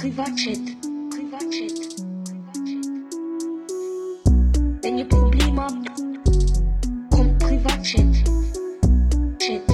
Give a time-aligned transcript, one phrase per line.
[0.00, 0.64] Privatchat.
[1.10, 1.76] Privatchat.
[4.82, 5.90] Wenn ihr Probleme habt,
[7.10, 8.14] kommt Privatchat.
[9.38, 9.66] Chat.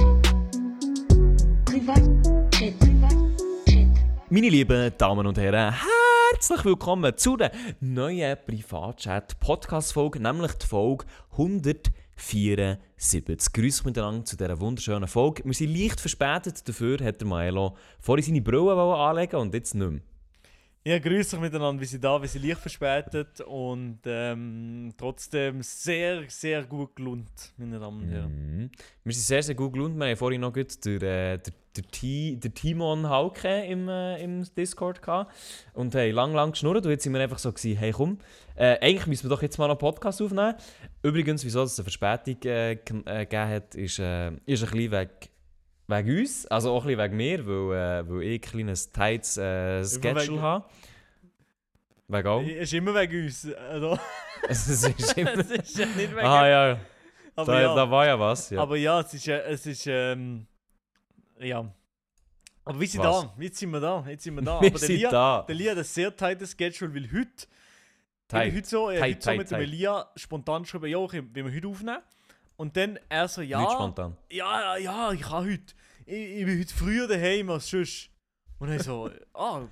[1.63, 2.77] Privatchat.
[2.77, 3.87] Privatchat.
[4.29, 5.73] Meine lieben Damen und Herren,
[6.33, 13.53] herzlich willkommen zu der neuen Privatchat-Podcast-Folge, nämlich die Folge 174.
[13.53, 15.45] Grüß miteinander zu dieser wunderschönen Folge.
[15.45, 19.89] Wir sind leicht verspätet, dafür hat der Milo vorhin seine Brille anlegen und jetzt nicht
[19.89, 20.01] mehr.
[20.87, 26.23] Ja, grüß euch miteinander, wir sind da, wir sind leicht verspätet und ähm, trotzdem sehr,
[26.29, 28.31] sehr gut gelohnt, meine Damen und Herren.
[28.31, 28.71] Mhm.
[29.03, 29.97] Wir sind sehr, sehr gut gelaunt.
[29.97, 34.45] Wir haben vorhin noch gut den, äh, der, Ti- der Timon Hauke im, äh, im
[34.55, 35.35] Discord gehabt
[35.73, 38.19] und haben lang, lang geschnurrt und jetzt sind wir einfach so gewesen, hey komm,
[38.55, 40.55] äh, eigentlich müssen wir doch jetzt mal einen Podcast aufnehmen.
[41.03, 45.09] Übrigens, wieso es eine Verspätung äh, äh, gegeben hat, ist, äh, ist ein bisschen wegen,
[45.87, 49.37] wegen uns, also auch ein bisschen wegen mir, weil, äh, weil ich ein kleines tightes
[49.37, 50.65] äh, Schedule habe.
[52.07, 52.41] Wegen auch.
[52.41, 53.99] Es ist immer wegen uns, oder?
[54.47, 54.85] es ist
[55.17, 55.37] immer...
[55.37, 56.79] es ist ja nicht wegen ah ja,
[57.35, 57.75] aber, da, ja.
[57.75, 58.49] da war ja was.
[58.49, 58.61] Ja.
[58.61, 60.47] aber ja, es ist, äh, es ist ähm,
[61.39, 61.65] ja.
[62.65, 63.21] Aber wir sind Was?
[63.21, 64.61] da, jetzt sind wir da, jetzt sind wir da.
[64.61, 65.45] wir aber der Lia, da.
[65.47, 67.47] der Lia hat ein sehr tightes Schedule, weil heute
[68.27, 68.53] Tight.
[68.53, 69.61] Heute so, Tight, heute so tight, mit dem tight.
[69.61, 72.01] Elia spontan geschrieben, ja, okay, wenn wir heute aufnehmen.
[72.57, 74.17] Und dann er so, ja, Nicht spontan.
[74.31, 75.73] ja, ja, ja, ich kann heute.
[76.07, 78.09] Ich, ich bin heute früher daheim als sonst.
[78.59, 79.67] Und dann so, ah,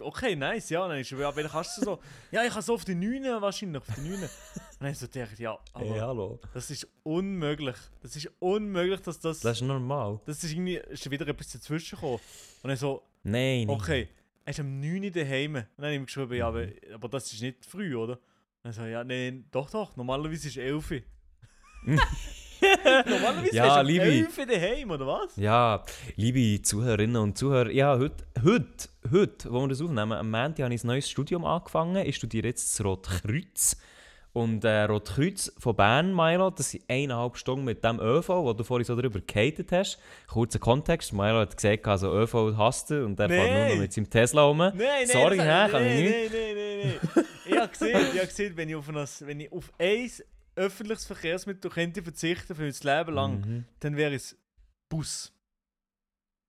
[0.00, 0.86] okay, nice, ja.
[0.86, 1.98] Dann ist er, ja, wann kannst du so?
[2.30, 4.22] Ja, ich kann so auf die 9 wahrscheinlich, auf die 9.
[4.22, 4.30] Und
[4.78, 6.38] dann so gedacht, ja, aber Hey, hallo.
[6.54, 7.74] das ist unmöglich.
[8.00, 9.40] Das ist unmöglich, dass das.
[9.40, 10.20] Das ist normal.
[10.24, 12.20] das ist irgendwie, ist wieder etwas dazwischen gekommen.
[12.62, 14.08] Und dann so, Nein, okay,
[14.44, 15.56] er ist am 9 daheim.
[15.56, 18.12] Und dann habe ich ihm geschrieben, ja, aber, aber das ist nicht früh, oder?
[18.14, 18.20] Und
[18.62, 21.02] dann so, ja, nein, doch, doch, normalerweise ist 11.
[23.06, 24.04] Normalerweise Ja, ist liebe.
[24.04, 25.36] 11 daheim, oder was?
[25.36, 25.82] Ja,
[26.16, 30.74] liebe Zuhörerinnen und Zuhörer, ja, heute, heute, heute, wo wir das aufnehmen, am Montag habe
[30.74, 32.04] ich ein neues Studium angefangen.
[32.06, 33.76] Ich studiere jetzt das Rotkreuz.
[34.34, 38.64] Und äh, Rotkreuz von Bern, Milo, das sind eineinhalb Stunden mit dem ÖV, wo du
[38.64, 39.98] vorhin so drüber gehatet hast.
[40.26, 43.78] Kurzer Kontext, Milo hat gesagt, also ÖV hasst er und er fährt nur noch Nein.
[43.80, 44.56] mit seinem Tesla rum.
[44.56, 46.32] Nein, nein, Sorry, das- hä, kann ich nein, nicht.
[46.32, 47.24] Nein, nein, nein, nein.
[47.44, 50.10] ich habe gesehen, ich habe gesehen wenn, ich auf ein, wenn ich auf ein
[50.56, 53.64] öffentliches Verkehrsmittel könnte verzichten für mein Leben lang, Mhm.
[53.80, 54.36] dann wäre es
[54.88, 55.32] Bus.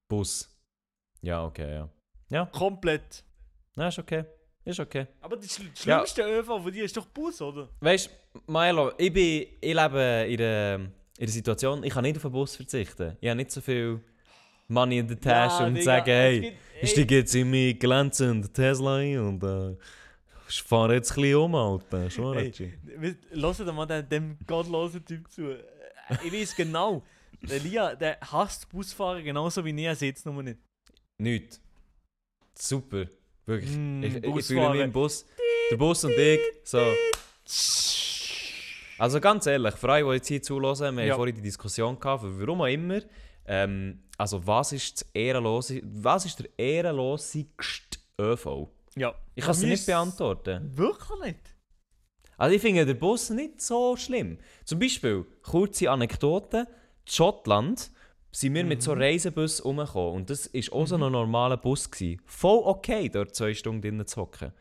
[0.09, 0.49] Bus.
[1.21, 1.89] Ja, okay, ja.
[2.29, 3.23] Ja, Komplett.
[3.75, 4.25] na, ist okay.
[4.65, 5.07] Ist okay.
[5.21, 6.05] Aber das schl- Ja.
[6.05, 7.69] schlimmste ÖV von dir ist doch Bus, oder?
[7.81, 12.15] Weißt du, Milo, ich, bin, ich lebe in der, in der Situation, ich kann nicht
[12.15, 13.17] auf den Bus verzichten.
[13.19, 13.99] Ich habe nicht so viel
[14.69, 18.97] Money in der Tasche Ja, und es hey, ich steige jetzt in meinen glänzenden Tesla
[18.97, 19.75] ein und äh,
[20.55, 22.09] ich fahre jetzt ein bisschen um, Alter.
[22.09, 22.51] Schon, Hey,
[23.65, 25.51] dir mal den, dem gottlosen Typ zu.
[25.51, 25.63] Äh,
[26.23, 27.01] Ich weiß genau,
[27.41, 30.59] der Lia, der hasst Busfahren genauso wie ich, er sieht es nur nicht.
[31.17, 31.59] Nichts.
[32.55, 33.05] Super.
[33.45, 33.75] Wirklich.
[33.75, 35.25] Mm, ich, ich, ich fühle mich im Bus.
[35.71, 36.79] Der Bus und ich, so.
[38.99, 41.13] Also ganz ehrlich, für alle, die jetzt hier zulassen, wir Ja.
[41.13, 43.01] haben vorhin die Diskussion gehabt, warum auch immer.
[43.45, 48.69] Ähm, also was ist, das ehrenlose, was ist der ehrenlosigste ÖV?
[48.95, 49.15] Ja.
[49.35, 50.77] Ich kann es Mir nicht beantworten.
[50.77, 51.55] Wirklich nicht?
[52.37, 54.37] Also ich finde den Bus nicht so schlimm.
[54.65, 56.67] Zum Beispiel, kurze Anekdote,
[57.05, 57.91] in Schottland
[58.31, 61.89] sind wir mit so Reisebus rumgekommen und das war auch so ein normaler Bus.
[61.89, 62.21] Gewesen.
[62.25, 64.51] Voll okay, dort zwei Stunden drinnen zu hocken.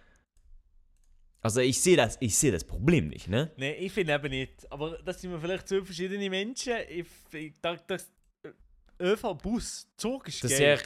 [1.41, 3.50] Also ich sehe das, ich sehe das Problem nicht, ne?
[3.56, 4.70] Nein, ich finde eben nicht.
[4.70, 6.75] Aber das sind wir vielleicht zwei verschiedene Menschen.
[6.88, 8.12] Ich, ich dachte, das
[9.00, 10.78] ÖV, Bus, Zug ist Das geil.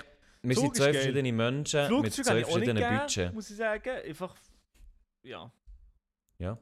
[0.49, 3.35] Wir Zug sind zwei verschiedene Menschen mit zwei verschiedenen gern, Budgets.
[3.35, 3.91] muss ich sagen.
[4.05, 4.35] Einfach,
[5.23, 5.51] ja.
[6.39, 6.59] Ja.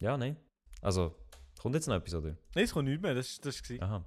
[0.00, 0.36] Ja, nein.
[0.82, 1.14] Also,
[1.60, 2.36] kommt jetzt noch etwas, oder?
[2.54, 4.04] Nein, es kommt nicht mehr, das, das war Aha.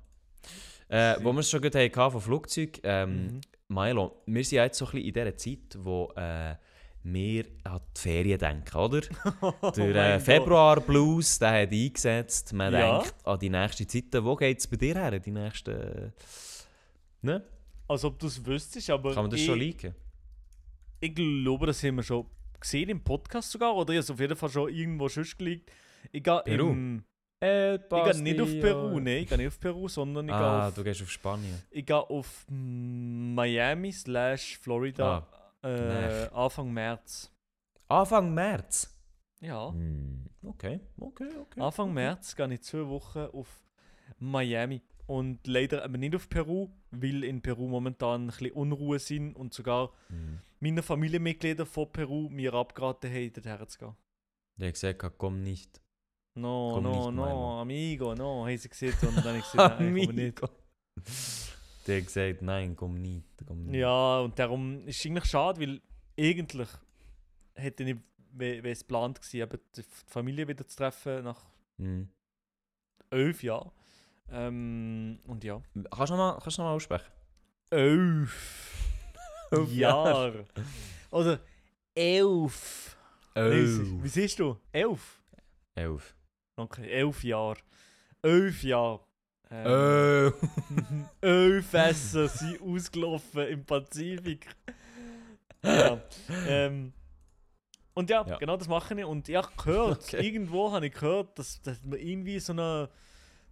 [0.89, 3.41] Äh, wo wir es schon gut hatten von Flugzeug, ähm, Mhm.
[3.69, 6.55] Milo, wir sind jetzt so ein bisschen in dieser Zeit, wo äh,
[7.03, 9.01] wir an die Ferien denken, oder?
[9.75, 12.53] Der äh, Februar Blues, der hat eingesetzt.
[12.53, 12.99] Man Ja.
[13.01, 14.05] denkt an die nächste Zeit.
[14.23, 16.13] Wo geht es bei dir her, die nächsten...
[17.21, 17.43] Ne?
[17.93, 19.93] Als ob du es wüsstest, aber Kann man das ich, schon liken?
[20.99, 22.25] ich glaube, das haben wir schon
[22.59, 23.75] gesehen im Podcast sogar.
[23.75, 25.71] Oder es auf jeden Fall schon irgendwo schon gelegt.
[26.11, 26.69] Ich gehe Peru?
[26.71, 27.03] im-
[27.39, 27.49] Ich
[27.89, 30.73] gehe nicht auf Peru, nein, ich gehe nicht auf Peru, sondern ich Ah, gehe auf,
[30.75, 31.61] du gehst auf Spanien.
[31.71, 35.27] ich gehe auf Miami slash Florida
[35.61, 36.33] äh, nerv.
[36.33, 37.29] Anfang März.
[37.89, 38.89] Anfang März?
[39.41, 39.69] Ja.
[39.71, 41.59] Hm, okay, okay, okay.
[41.61, 43.61] Anfang März gehe ich zwei Wochen auf
[44.19, 44.81] Miami.
[45.05, 49.53] Und leider aber nicht auf Peru, weil in Peru momentan ein bisschen Unruhe sind und
[49.53, 50.39] sogar Hm.
[50.59, 53.95] meine Familienmitglieder von Peru mir abgeraten haben, dorthin zu gehen.
[54.57, 55.81] Der hat gesagt, komm nicht.
[56.35, 59.03] No, Komm no, nicht, no, amigo, no, haben sie gesagt.
[59.03, 60.41] Und dann habe ich gesagt, nein, ich komme nicht.
[61.87, 63.27] Der hat gesagt, nein, komm nicht.
[63.45, 63.75] Komm nicht.
[63.79, 65.81] Ja, und darum ist es eigentlich schade, weil
[66.17, 66.69] eigentlich
[67.55, 67.97] hätte ich,
[68.31, 71.43] wäre es geplant gewesen, eben die Familie wieder zu treffen nach
[71.77, 72.07] Mhm.
[73.09, 73.71] elf Jahren.
[74.29, 75.61] Ähm, und ja.
[75.91, 77.05] Kannst du nochmal noch mal aussprechen?
[77.69, 78.69] Elf
[79.51, 80.45] Elf Jahre.
[81.11, 81.39] Oder
[81.95, 82.97] elf.
[83.35, 84.03] Elf.
[84.03, 84.57] Wie siehst du?
[84.71, 85.21] Elf.
[85.75, 86.15] Elf.
[86.55, 87.57] Okay, elf Jahre.
[88.21, 89.01] Elf Jahre.
[89.51, 90.35] Ähm, Elf.
[91.21, 94.47] elf Fässer sind ausgelaufen im Pazifik.
[95.63, 95.99] ja.
[96.47, 96.93] ähm,
[97.95, 98.37] und ja, Ja.
[98.37, 99.05] genau das mache ich.
[99.05, 100.25] Und ich habe gehört, Okay.
[100.25, 102.89] irgendwo habe ich gehört, dass, dass man irgendwie so eine,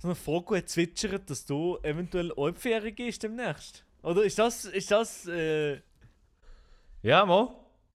[0.01, 3.85] so eine Vogel hat zwitschert, dass du eventuell Ferien gehst demnächst.
[4.01, 5.79] Oder ist das, ist das, äh,
[7.03, 7.49] Ja, mal.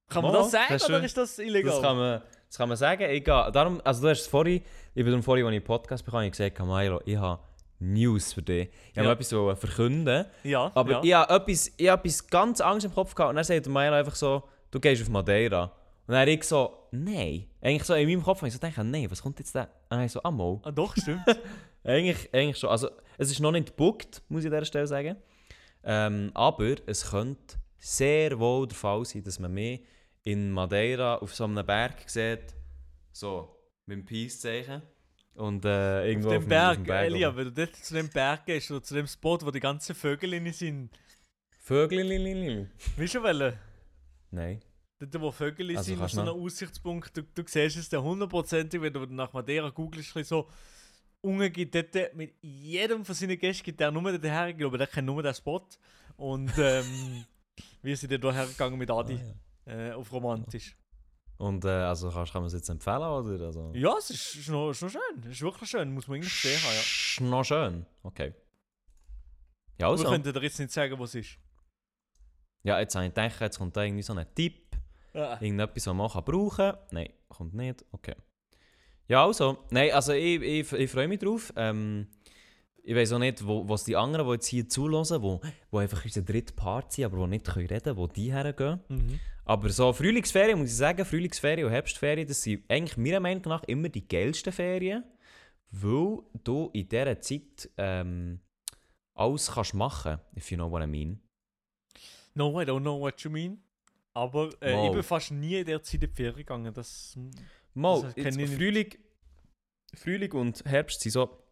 [0.09, 1.73] kann man das sagen das ist oder ist das illegal?
[1.73, 3.11] Das kann man, das kann man sagen.
[3.11, 4.63] Ich gehe, darum, also du hast es vorhin,
[4.95, 7.41] ich bin vorhin, als ich Podcast bekam, ich gesagt, Milo, ich habe
[7.81, 8.69] News für dich.
[8.91, 9.03] Ich Ja.
[9.03, 11.03] habe etwas wollen verkünden, ja, aber ja.
[11.03, 13.95] ich habe etwas, ich habe etwas ganz Angst im Kopf gehabt und dann sagt Milo
[13.95, 15.73] einfach so, du gehst auf Madeira.
[16.07, 17.47] Und dann ich so, nein.
[17.61, 19.63] Eigentlich so in meinem Kopf habe ich so gedacht, nein, was kommt jetzt da?
[19.63, 20.61] Und dann ich so, ah.
[20.63, 21.23] Ah, doch, stimmt.
[21.87, 22.71] Eigentlich, eigentlich schon.
[22.71, 25.17] Also, es ist noch nicht gebucht, muss ich an dieser Stelle sagen.
[25.85, 29.81] Ähm, aber es könnte sehr wohl der Fall sein, dass man mich
[30.25, 32.55] in Madeira auf so einem Berg sieht,
[33.13, 33.57] so
[33.87, 34.83] mit dem Peace-Zeichen.
[35.35, 37.95] Und äh, irgendwo auf auf dem dem- auf dem Berg, Elia, wenn du dort zu
[37.95, 40.91] dem Berg gehst oder zu dem Spot, wo die ganzen Vögel sind,
[41.61, 42.69] Vögel.
[42.97, 43.53] wie schon wollen?
[44.31, 44.61] Nein.
[44.99, 48.81] Dort, wo Vögel Also sind, auf so du einem Aussichtspunkt, du, du siehst es hundertprozentig,
[48.81, 50.49] wenn du nach Madeira googelst, so,
[51.27, 54.87] Unge gibt dort mit jedem von seinen Gästen gibt der nur dort hergehen, aber der
[54.87, 55.67] kennt nur den Spot.
[56.17, 57.25] Und ähm,
[57.83, 59.19] wir sind dann da hergegangen mit Adi,
[59.67, 59.89] Ah, ja.
[59.89, 60.77] äh, auf romantisch.
[61.39, 63.45] Und äh, also kannst, kann man es jetzt empfehlen, oder?
[63.47, 66.21] Also, Ja, es ist, ist, noch, ist noch schön, es ist wirklich schön, muss man
[66.21, 66.81] gesehen haben, ja.
[66.81, 67.87] Ist noch schön.
[68.03, 68.33] Okay.
[69.79, 70.05] Ja, Aber also.
[70.05, 71.39] wir könnten dir jetzt nicht sagen, was es ist.
[72.63, 74.75] Ja, jetzt habe ich gedacht, jetzt kommt da irgendwie so ein Tipp.
[75.13, 75.37] Ah.
[75.41, 76.79] Irgendetwas, was man kann brauchen kann.
[76.91, 77.85] Nein, kommt nicht.
[77.93, 78.15] Okay.
[79.09, 79.59] Ja, also.
[79.71, 81.53] Nein, also ich, ich, ich freue mich drauf.
[81.57, 82.09] Ähm,
[82.83, 86.05] ich weiß auch nicht, wo, was die anderen, die jetzt hier zulassen, wo, wo einfach
[86.05, 88.81] unsere dritte Part sind, aber die nicht können reden wo die hergehen.
[88.89, 89.21] Mhm.
[89.45, 93.63] Aber so Frühlingsferien, muss ich sagen, Frühlingsferien und Herbstferien, das sind eigentlich meiner Meinung nach
[93.65, 95.05] immer die geilsten Ferien,
[95.71, 98.41] weil du in dieser Zeit ähm,
[99.15, 101.21] alles kannst machen, if you know what I mean.
[102.35, 103.59] No, I don't know what you mean.
[104.15, 104.87] Aber äh, Wow.
[104.87, 106.73] ich bin fast nie in der Zeit in die Ferien gegangen.
[106.73, 107.17] Das,
[107.77, 108.55] Mal, kenn jetzt.
[108.55, 108.95] Frühling,
[109.95, 111.43] Frühling und Herbst sind so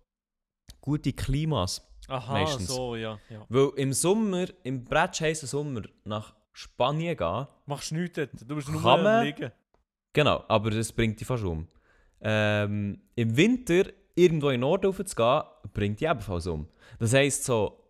[0.81, 1.83] gute Klimas.
[2.09, 2.69] aha, Meistens.
[2.69, 3.19] so, ja.
[3.31, 3.45] ja.
[3.49, 8.31] Weil im Sommer, im bretschheißen Sommer nach Spanien gehen, Machst du nichts dort.
[8.49, 9.51] Du bist nur man- liegen.
[10.13, 11.67] genau, aber das bringt dich fast um.
[12.21, 13.85] Ähm, Im Winter
[14.15, 15.43] irgendwo in den Norden rauf zu gehen,
[15.73, 16.69] bringt dich ebenfalls um.
[16.99, 17.81] Das heisst so,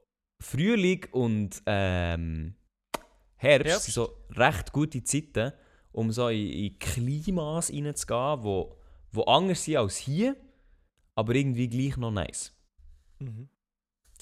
[0.42, 2.54] Frühling und ähm,
[3.36, 3.84] Herbst, Herbst.
[3.84, 5.52] sind so recht gute Zeiten,
[5.94, 8.76] um so in, in Klimas reinzugehen, wo,
[9.12, 10.36] wo anders sind als hier,
[11.14, 12.52] aber irgendwie gleich noch nice.
[13.20, 13.48] Mhm.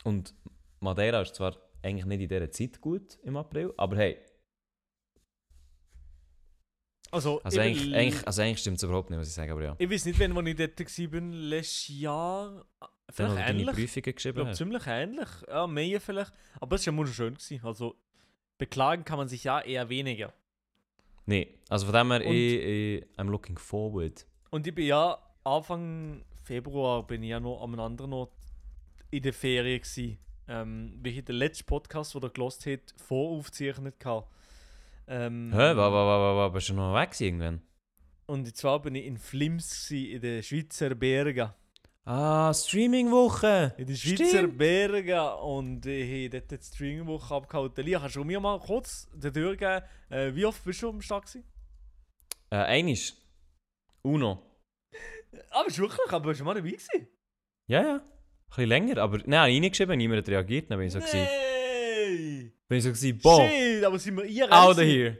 [0.04, 0.34] Und
[0.80, 4.18] Madeira ist zwar eigentlich nicht in dieser Zeit gut im April, aber hey,
[7.10, 9.62] Also, also ich, eigentlich, eigentlich, also eigentlich stimmt es überhaupt nicht, was ich sage, aber
[9.62, 9.76] ja.
[9.78, 12.64] ich weiß nicht, wenn ich dort war, letztes Jahr.
[12.80, 13.76] Dann, Vielleicht deine ähnlich.
[13.76, 14.56] Prüfungen Ich geschrieben glaube, hast.
[14.56, 15.28] ziemlich ähnlich.
[15.46, 16.32] Ja, mehr vielleicht.
[16.58, 17.34] Aber es war ja wunderschön.
[17.34, 17.60] Gewesen.
[17.62, 17.96] Also,
[18.56, 20.32] beklagen kann man sich ja eher weniger.
[21.26, 24.26] Nee, also von dem her, Und- ich, ich, I'm looking forward.
[24.50, 28.32] Und ich bin ja Anfang Februar bin ich ja noch am anderen Ort
[29.10, 30.18] in der Ferien gsi.
[30.48, 34.26] Ähm, wie ich den letzten Podcast, den ihr gelost habt, voraufzeichnet hatte.
[35.06, 37.62] Ähm, Hä, wa, wa, wa, wa, wa, bist du noch weg gewesen irgendwann?
[38.26, 41.50] Und zwar bin ich in Flims gsi, in den Schweizer Bergen.
[42.04, 43.74] Ah, Streaming-Woche!
[43.78, 44.58] In den Schweizer Stimmt.
[44.58, 47.84] Bergen und ich habe dort die Streaming-Woche abgehalten.
[47.84, 51.26] Lia, kannst du mir mal kurz den durchgeben, äh, wie oft bist du am Start
[51.26, 51.44] gewesen?
[52.50, 53.14] Äh, einisch.
[54.02, 54.42] Uno.
[55.50, 56.12] Ah, bist du wirklich?
[56.12, 57.08] Aber bist du mal dabei gewesen?
[57.66, 57.94] Ja, ja.
[57.94, 58.00] Ein
[58.48, 61.20] bisschen länger, aber nein, reingeschrieben, niemand hat reagiert, dann bin ich so gewesen.
[61.20, 62.52] Nein!
[62.68, 64.52] Bin ich so gewesen, boah, Shit, aber sind wir IRL?
[64.52, 64.90] out of gewesen?
[64.90, 65.18] here!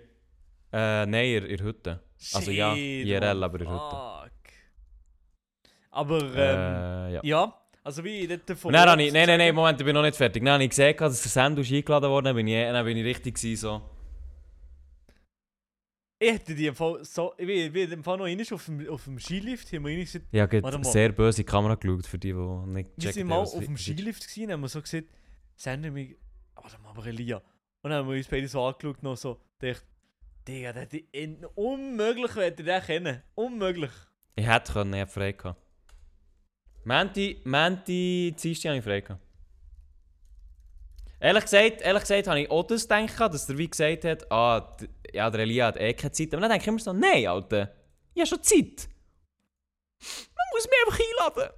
[1.03, 2.03] Äh, nein, in, in der Hütte.
[2.35, 3.79] Also ja, IRL, aber der Hütte.
[3.91, 4.12] Fuck.
[5.93, 7.21] Aber, ähm, Äh, ja.
[7.23, 9.79] ja, also wie ich dort von Und dann Ort habe ich, nein, nein, nein, Moment,
[9.81, 10.45] ich bin noch nicht fertig.
[10.49, 13.61] Habe ich gesehen, dass der Sandwich eingeladen worden bin ich, dann bin ich richtig gewesen,
[13.61, 13.83] so.
[16.19, 19.05] Ich hätte die Fall so, ich bin, ich bin Fall noch einmal auf dem, auf
[19.05, 20.85] dem Skilift, haben wir einmal gesagt, Ich habe gerade mal.
[20.85, 23.13] sehr böse Kamera geschaut, für die, die nicht wir checken.
[23.13, 25.09] sind mal auf dem Skilift gewesen, haben wir so gesagt,
[25.57, 26.15] senden wir,
[26.55, 27.39] warte mal, aber Elia.
[27.83, 29.83] Und dann haben wir uns beide so angeschaut noch so, dachte,
[30.47, 33.23] Digga, der hätte in- unmöglich hätte der kennen.
[33.35, 33.91] Unmöglich.
[34.37, 35.61] Ich hätte können, ich hätte frei gehabt.
[36.85, 39.21] Menti, Menti, Dienstag habe ich frei gehabt.
[41.21, 44.77] Ehrlich gesagt, ehrlich gesagt habe ich auch das gedacht, dass der wie gesagt hat, ah,
[45.13, 46.35] ja, der Elia hat eh keine Zeit.
[46.35, 47.73] Aber dann denke ich immer so, nein, Alter,
[48.13, 48.89] ich habe schon Zeit.
[50.35, 51.01] Man muss mich einfach
[51.37, 51.53] einladen.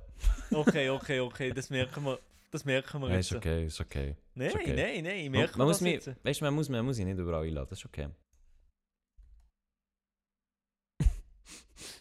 [0.52, 2.18] Okay, okay, okay, das merken wir.
[2.50, 3.30] Das merken wir Ja, jetzt.
[3.32, 4.14] ist okay, ist okay.
[4.34, 4.74] Nein, okay.
[4.74, 7.18] nein, nein, ich Man, merke man, muss mich, weißt, man, muss, man muss ihn nicht
[7.18, 8.08] überall einladen, das ist okay.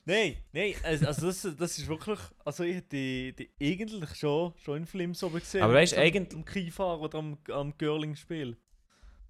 [0.05, 4.85] Nein, nein, also, also das, das ist wirklich, also ich hätte eigentlich schon, schon in
[4.85, 5.63] Flims oben gesehen.
[5.63, 8.57] Aber weißt du, eigentlich- Am Skifahren oder am, am Girling-Spiel.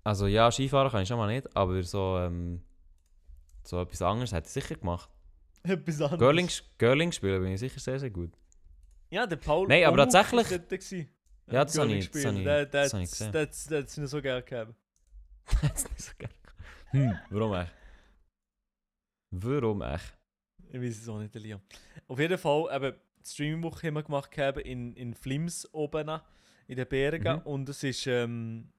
[0.04, 2.64] Also ja, Skifahren kann ich schon mal nicht, aber so, ähm,
[3.64, 5.10] so etwas anderes hätte ich sicher gemacht.
[5.62, 6.20] Etwas anderes.
[6.20, 6.50] Girling,
[6.80, 8.32] Girling spielen bin ich sicher sehr, sehr gut.
[9.12, 9.68] Ja, der Paul.
[9.68, 10.92] Nein, aber tatsächlich- ist.
[11.52, 13.32] Ja, das habe ich- das habe ich- das habe ich gesehen.
[13.32, 13.50] Der hat
[13.90, 14.74] es nicht so gerne gehabt.
[15.62, 16.34] Hat's nicht so gerne.
[16.90, 17.72] Hm, warum echt?
[19.30, 20.18] Warum echt?
[20.74, 21.62] Ich weiß es auch nicht, Elia.
[22.08, 26.20] Auf jeden Fall, eben, die Streaming-Woche haben wir gemacht in, in Flims oben
[26.68, 27.36] in den Bergen.
[27.38, 27.42] Mhm.
[27.44, 28.70] Und es ist ähm,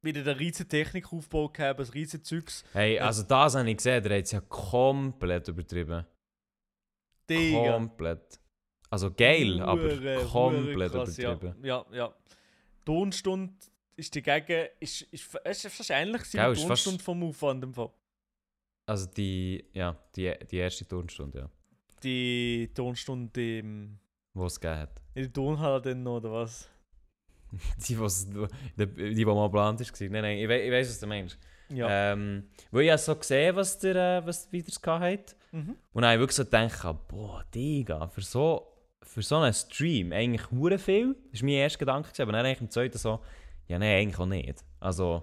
[0.00, 2.64] wieder der riesen Technikaufbau gehabt, ein riesen Zeugs.
[2.72, 3.06] Hey, Ja.
[3.06, 6.06] also das habe ich gesehen, der hat es ja komplett übertrieben.
[7.28, 7.72] Digga.
[7.72, 8.40] Komplett.
[8.90, 11.64] Also geil, aber Hure, komplett krass, übertrieben.
[11.64, 11.96] Ja, ja.
[11.96, 12.14] ja.
[12.84, 13.54] Tonstunde
[13.96, 15.80] ist dagegen, ist, ist, es ist
[16.52, 17.90] ist fast- Tonstunde vom Aufwand im Fall.
[18.86, 21.50] Also die, ja, die, die erste Turnstunde, ja,
[22.02, 23.98] Die Tonstunde im,
[24.34, 25.02] die es gegeben hat.
[25.14, 26.68] in der Turnhalle dann noch, oder was?
[27.88, 29.98] Die, was, die, die, die mal geplant ist.
[30.00, 31.38] Nein, nein, ich, we ich weiß, was du meinst.
[31.68, 32.12] Ja.
[32.12, 35.36] Ähm, weil ich habe so gesehen, was der, äh, was wieder hat.
[35.52, 35.76] Mhm.
[35.92, 38.66] Und dann habe ich wirklich so gedacht, boah, Digga, für so,
[39.02, 41.14] für so einen Stream eigentlich hure viel.
[41.30, 43.20] Das war mein erster Gedanke, aber dann eigentlich im zweiten so,
[43.68, 44.64] ja, nein, eigentlich auch nicht.
[44.80, 45.22] Also,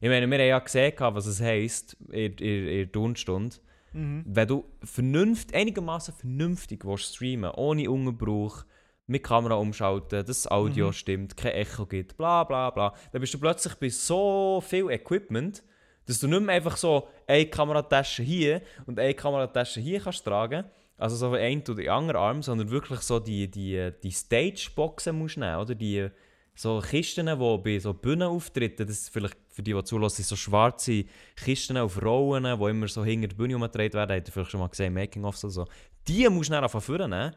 [0.00, 3.56] ich meine, wir haben ja gesehen, was es heisst in, in, in der Turnstunde.
[3.92, 4.24] Mhm.
[4.26, 8.64] Wenn du vernünft, einigermaßen vernünftig willst streamen ohne Unterbruch,
[9.08, 10.92] mit Kamera umschalten, dass das Audio Mhm.
[10.92, 15.62] stimmt, kein Echo gibt, bla bla bla, dann bist du plötzlich bei so viel Equipment,
[16.06, 20.64] dass du nicht mehr einfach so eine Kameratasche hier und eine Kameratasche hier kannst tragen,
[20.98, 25.38] also so ein oder die andere Arm, sondern wirklich so die, die, die Stage-Boxen musst
[25.38, 26.08] nehmen, oder die
[26.54, 31.04] so Kisten, die bei so Bühnenauftritten, das ist vielleicht für die, die zulassen, so schwarze
[31.34, 34.60] Kisten auf Rollen, die immer so hinter der Bühne umgedreht werden, habt ihr vielleicht schon
[34.60, 35.64] mal gesehen, Making-ofs oder so.
[36.06, 37.34] Die musst du dann einfach vornehmen.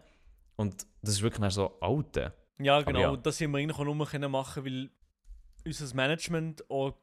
[0.56, 2.32] Und das ist wirklich so alte.
[2.60, 3.00] Ja, genau.
[3.00, 3.18] ja.
[3.18, 4.92] Das haben wir eigentlich auch nur können machen, weil
[5.66, 6.94] unser Management auch,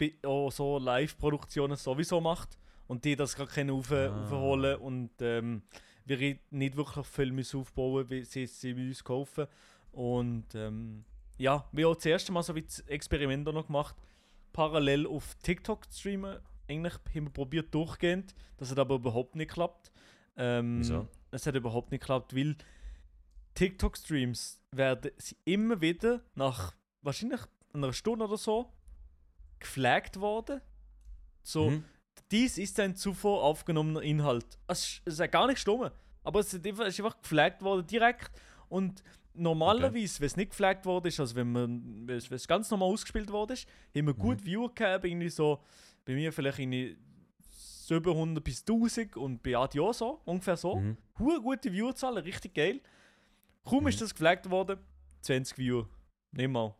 [0.53, 2.57] so Live-Produktionen sowieso macht
[2.87, 4.23] und die das gerade können auf, Ah.
[4.23, 5.63] aufholen und ähm,
[6.05, 9.49] wir nicht wirklich viel müssen aufbauen, wie sie sie bei uns kaufen.
[9.91, 11.05] Und ähm,
[11.39, 13.97] ja, wir haben auch das erste Mal so wie das Experiment noch gemacht,
[14.63, 16.41] parallel auf TikTok streamen.
[16.69, 19.93] Eigentlich haben wir probiert durchgehend, das hat aber überhaupt nicht geklappt.
[20.37, 21.07] Ähm, Wieso?
[21.31, 22.57] Es hat überhaupt nicht geklappt, weil
[23.55, 27.41] TikTok-Streams werden sie immer wieder nach wahrscheinlich
[27.73, 28.73] einer Stunde oder so
[29.61, 30.61] geflaggt worden.
[31.45, 31.85] So, Mhm.
[32.33, 34.59] dies ist ein zuvor aufgenommener Inhalt.
[34.67, 35.89] Es ist, es ist ja gar nicht stumm,
[36.25, 38.31] aber es ist einfach, es ist einfach geflaggt worden direkt.
[38.69, 39.03] Und
[39.39, 43.31] normalerweise, wenn es nicht geflaggt worden ist, also wenn, man, wenn es ganz normal ausgespielt
[43.31, 43.67] worden ist,
[43.97, 45.63] haben wir gut Viewer gehabt, irgendwie so,
[46.05, 46.97] bei mir vielleicht irgendwie
[47.51, 50.77] 700 bis 1000 und bei Adi auch so, ungefähr so.
[50.77, 50.97] Mhm.
[51.19, 52.81] Hure gute Viewerzahlen, richtig geil.
[53.65, 53.89] Kaum Mhm.
[53.89, 54.79] ist das geflaggt worden,
[55.23, 55.89] 20 Viewer.
[56.33, 56.75] Nicht mal.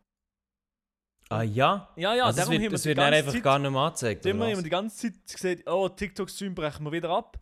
[1.31, 1.89] Ah ja?
[1.97, 3.81] Ja, ja, also es darum wird, haben wir es wird einfach Zeit- gar nicht mehr
[3.81, 4.25] angezeigt.
[4.25, 7.39] Dann haben wir die ganze Zeit gesagt, oh, TikTok-Stream brechen wir wieder ab.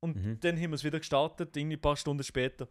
[0.00, 0.40] Und Mhm.
[0.40, 2.68] dann haben wir es wieder gestartet, irgendwie ein paar Stunden später.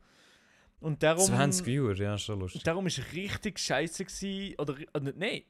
[0.79, 2.63] Und darum, 20 Viewer, ja, schon lustig.
[2.63, 5.41] darum ist es richtig scheiße gewesen, oder, oder nein,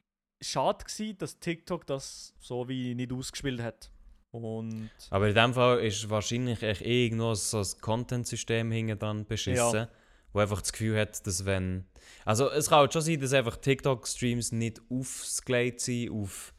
[0.42, 3.92] schade gewesen, dass TikTok das so wie nicht ausgespielt hat.
[4.32, 9.56] Und Aber in dem Fall ist wahrscheinlich echt irgendwo so ein Content-System hinten dran beschissen,
[9.80, 9.90] Ja.
[10.34, 11.86] wo einfach das Gefühl hat, dass wenn...
[12.24, 16.54] Also es kann halt schon sein, dass einfach TikTok-Streams nicht aufgelegt sind auf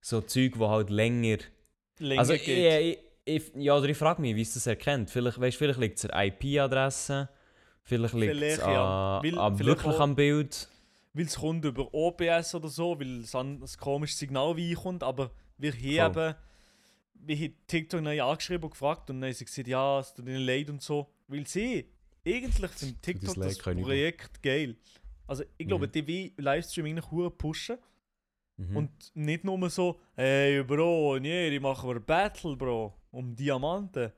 [0.00, 1.38] so Zeug, wo halt länger...
[1.98, 2.98] länger also ich, geht.
[3.24, 5.10] ich, ich, ja, oder ich frage mich, wie es das erkennt.
[5.10, 7.28] Vielleicht, weißt, vielleicht liegt es an IP-Adresse,
[7.84, 9.20] vielleicht liegt es ja.
[9.22, 10.68] Weil- vielleicht wirklich auch- am Bild.
[11.12, 15.30] weil es kommt über OBS oder so, weil es ein komisches Signal wie kommt, aber
[15.58, 16.34] wir eben,
[17.14, 20.26] wir haben TikTok neu angeschrieben und gefragt und dann haben sie gesagt, ja, es tut
[20.26, 21.86] ihnen leid und so, weil sie
[22.26, 23.82] eigentlich finden TikTok das Übung.
[23.84, 24.76] Projekt geil.
[25.26, 25.92] Also ich glaube, Mhm.
[25.92, 27.78] die will Livestreaming eigentlich pushen
[28.56, 28.76] Mhm.
[28.76, 34.12] und nicht nur so, hey Bro, nee, die machen wir Battle, Bro, um Diamanten.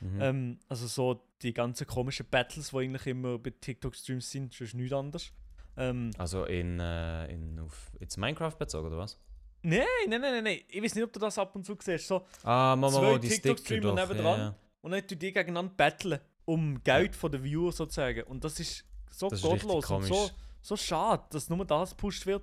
[0.00, 0.20] mhm.
[0.20, 4.92] Ähm, also so die ganzen komischen Battles, die eigentlich immer bei TikTok-Streams sind, ist nichts
[4.92, 5.32] anderes.
[5.76, 9.18] Ähm, also in, äh, in auf jetzt Minecraft bezogen, oder was?
[9.62, 10.60] Nein, nein, nein, nein, nein.
[10.68, 12.06] Ich weiß nicht, ob du das ab und zu siehst.
[12.08, 13.94] So, Ah, Mama, Zwei wo die TikTok-Streamer doch.
[13.94, 14.38] nebendran.
[14.38, 14.54] Ja, ja.
[14.82, 16.20] und dann tun die gegeneinander battlen.
[16.46, 18.22] Um Geld von den Viewers sozusagen.
[18.24, 20.30] Und das ist so Das ist gottlos und so,
[20.62, 22.42] so schade, dass nur das gepusht wird.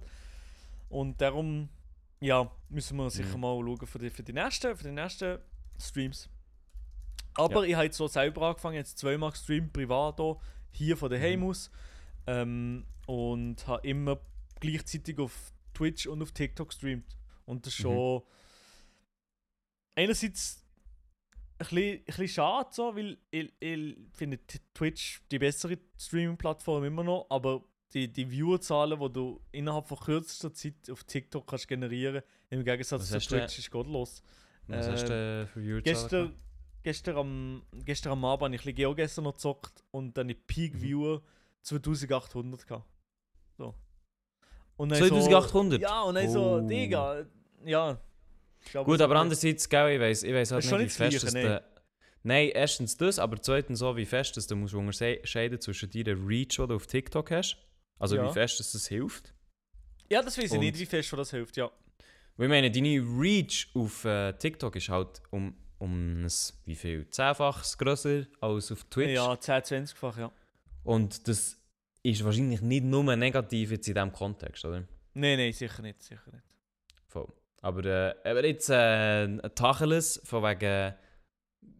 [0.89, 1.67] Und darum,
[2.21, 3.41] ja, müssen wir sicher Mhm.
[3.41, 5.39] mal schauen für die, für die nächsten, für die nächsten
[5.79, 6.29] Streams.
[7.37, 10.41] Aber ich habe jetzt so selber angefangen, jetzt zweimal gestreamt, privat auch,
[10.71, 11.45] hier von daheim Mhm.
[11.49, 11.71] aus.
[12.27, 14.19] Ähm, und habe immer
[14.59, 17.15] gleichzeitig auf Twitch und auf TikTok gestreamt.
[17.45, 17.83] Und das ist Mhm.
[17.83, 18.21] schon
[19.95, 20.63] einerseits
[21.59, 24.39] ein bisschen, ein bisschen schade, so, weil ich, ich finde
[24.73, 27.63] Twitch die bessere Streaming-Plattform immer noch, aber
[27.93, 33.07] die, die Viewerzahlen, die du innerhalb von kürzester Zeit auf TikTok kannst generieren, im Gegensatz
[33.09, 34.21] zu Twitch, ist gottlos.
[34.67, 36.35] Was hast du für Viewer Gestern,
[36.87, 40.35] gestern, am, gestern am Abend habe ich ein bisschen GeoGuessr noch gezockt und dann die
[40.35, 40.81] Peak Mhm.
[40.81, 41.21] Viewer
[41.63, 42.87] 2800 gehabt.
[43.57, 43.75] So.
[44.77, 45.81] Und dann 2800?
[45.81, 46.59] So, ja, und dann so, Oh.
[46.61, 47.25] Digga,
[47.65, 47.99] ja.
[48.71, 50.95] Glaub, Gut, so- aber andererseits, gell, ich weiß ich weiss halt Das nicht, wie das
[50.95, 51.63] fest das der...
[52.23, 56.55] Nein, erstens das, aber zweitens so, wie fest dass du musst unterscheiden zwischen deiner Reach,
[56.57, 57.57] die du auf TikTok hast.
[57.99, 58.27] Also Ja.
[58.29, 59.33] wie fest dass das hilft.
[60.09, 61.69] Ja, das weiß ich Und- nicht, wie fest das hilft, ja.
[62.37, 66.31] Weil ich meine, deine Reach auf äh, TikTok ist halt um, um ein,
[66.65, 67.09] wie viel?
[67.09, 69.13] Zehnfaches grösser als auf Twitch.
[69.13, 70.31] Ja, 10, 20-fach, ja.
[70.83, 71.57] Und das
[72.03, 74.87] ist wahrscheinlich nicht nur negativ jetzt in diesem Kontext, oder?
[75.13, 76.43] Nein, nein, sicher nicht, sicher nicht.
[77.07, 77.27] Voll.
[77.61, 80.93] Aber, äh, aber jetzt äh, ein Tacheles von wegen,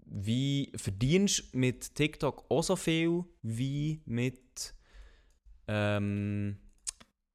[0.06, 4.74] wie verdienst du mit TikTok auch so viel wie mit
[5.68, 6.58] ähm,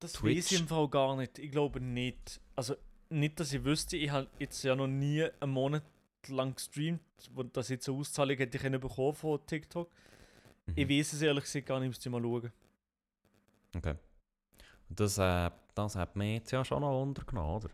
[0.00, 0.38] Das Twitch?
[0.38, 1.38] weiß ich im Fall gar nicht.
[1.38, 2.40] Ich glaube nicht.
[2.57, 2.75] Also,
[3.11, 5.83] nicht, dass ich wüsste, ich habe jetzt ja noch nie einen Monat
[6.29, 7.00] lang gestreamt,
[7.35, 9.91] wo das jetzt eine Auszahlung hätte ich bekommen von TikTok.
[10.75, 10.91] Ich mhm.
[10.91, 12.52] weiß es ehrlich gesagt gar nicht, müsste ich mal schauen.
[13.76, 13.95] Okay.
[14.88, 17.71] Und das, äh, das hat mich jetzt ja schon noch untergenommen, oder?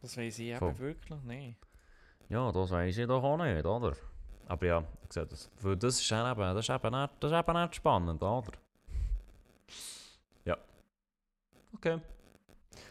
[0.00, 1.58] Das weiß ich eben wirklich nicht.
[2.28, 3.96] Ja, das weiß ich doch auch nicht, oder?
[4.46, 5.50] Aber ja, ich sehe das.
[5.60, 8.52] Weil das ist ja eben, das ist eben, nicht, das ist eben nicht spannend, oder?
[10.44, 10.56] Ja.
[11.74, 12.00] Okay.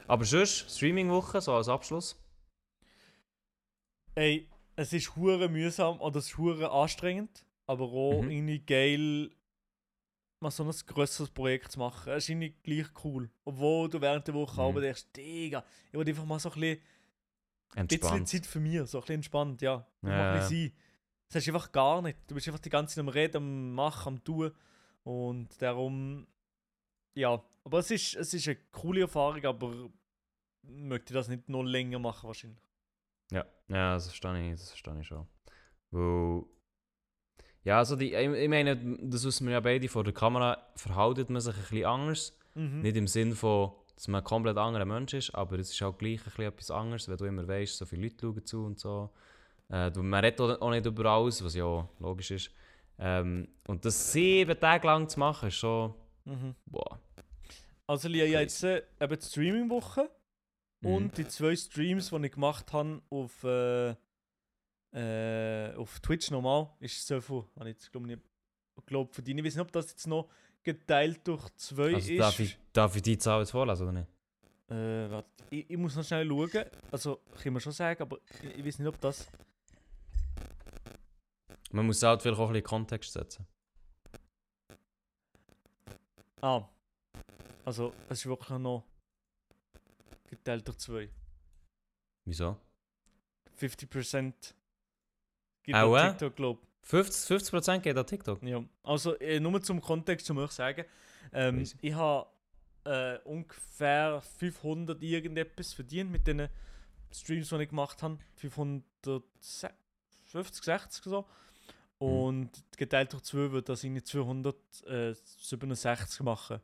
[0.07, 2.15] Aber sonst, Streaming-Woche, so als Abschluss.
[4.19, 8.29] Ey, es ist hure mühsam oder es ist hure anstrengend, aber auch Mhm.
[8.31, 9.29] irgendwie geil,
[10.41, 12.11] mal so ein grösseres Projekt zu machen.
[12.11, 13.29] Es ist irgendwie gleich cool.
[13.45, 14.67] Obwohl du während der Woche Mhm.
[14.67, 18.25] aber denkst, Digga, ich will einfach mal so ein bisschen bisschen.
[18.25, 19.87] Zeit für mich, so ein bisschen entspannt, ja.
[20.01, 20.77] Ja, ein bisschen sein.
[21.29, 22.17] Das hast du einfach gar nicht.
[22.27, 24.51] Du bist einfach die ganze Zeit am Reden, am Machen, am Tun.
[25.03, 26.27] Und darum,
[27.15, 27.41] ja.
[27.63, 29.89] Aber es ist, es ist eine coole Erfahrung, aber
[30.63, 32.68] möchte ich das nicht noch länger machen wahrscheinlich.
[33.31, 35.27] Ja, ja, das verstehe ich, das verstehe ich schon.
[35.91, 36.43] Weil,
[37.63, 41.29] ja, also die, ich, ich meine, das wissen wir ja beide, vor der Kamera verhaltet
[41.29, 42.37] man sich ein bisschen anders.
[42.55, 42.81] Mhm.
[42.81, 45.97] Nicht im Sinn von, dass man ein komplett anderer Mensch ist, aber es ist auch
[45.97, 48.79] gleich ein bisschen etwas anderes, wenn du immer weißt, so viele Leute schauen zu und
[48.79, 49.09] so.
[49.69, 52.51] Äh, du, man redet auch nicht über alles, was ja logisch ist.
[52.97, 55.93] Ähm, und das sieben Tage lang zu machen, ist schon,
[56.25, 56.55] Mhm.
[56.65, 56.99] boah.
[57.87, 60.09] Also ich habe jetzt äh, eben die Streaming-Woche
[60.81, 60.93] Mhm.
[60.93, 63.95] und die zwei Streams, die ich gemacht habe auf, äh,
[64.93, 67.43] äh, auf Twitch normal, ist so viel.
[67.57, 68.21] Habe ich jetzt glaube nicht
[68.85, 69.39] glaub, verdient.
[69.39, 70.29] Ich weiß nicht, ob das jetzt noch
[70.63, 72.19] geteilt durch zwei Also ist.
[72.19, 74.07] darf ich, darf ich die Zahl jetzt vorlesen oder nicht?
[74.69, 76.65] Äh, warte, ich, ich muss noch schnell schauen.
[76.91, 79.27] Also, kann man schon sagen, aber ich, ich weiß nicht, ob das.
[81.71, 83.45] Man muss halt vielleicht auch ein bisschen Kontext setzen.
[86.41, 86.63] Ah.
[87.65, 88.83] Also, es ist wirklich noch
[90.29, 91.09] geteilt durch zwei.
[92.25, 92.57] Wieso?
[93.59, 94.33] 50%
[95.63, 96.09] gibt Auch, auf äh?
[96.09, 98.43] TikTok, glaube 50%, 50 geht an TikTok.
[98.43, 100.83] Ja, also äh, nur zum Kontext, zum euch sagen.
[101.31, 102.27] Ähm, ich habe
[102.85, 106.47] äh, ungefähr 500 irgendetwas verdient mit den
[107.11, 108.17] Streams, die ich gemacht habe.
[108.37, 109.69] 550,
[110.63, 111.27] 60 so.
[111.99, 116.61] Und geteilt durch 2 wird das irgendwie 267 machen.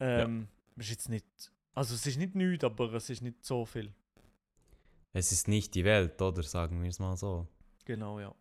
[0.00, 1.24] Ähm, ist jetzt nicht.
[1.74, 3.92] Also es ist nicht nichts, aber es ist nicht so viel.
[5.12, 6.42] Es ist nicht die Welt, oder?
[6.42, 7.46] Sagen wir es mal so.
[7.84, 8.34] Genau, ja.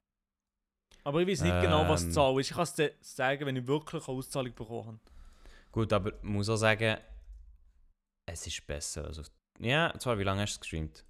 [1.04, 2.14] Aber ich weiß nicht genau, was die Ähm.
[2.14, 2.50] Zahl ist.
[2.50, 5.00] Ich kann es dir sagen, wenn ich wirklich eine Auszahlung bekommen habe.
[5.72, 6.98] Gut, aber ich muss auch sagen,
[8.26, 9.06] es ist besser.
[9.06, 9.24] Also,
[9.60, 11.06] ja, zwar, wie lange hast du es gestreamt?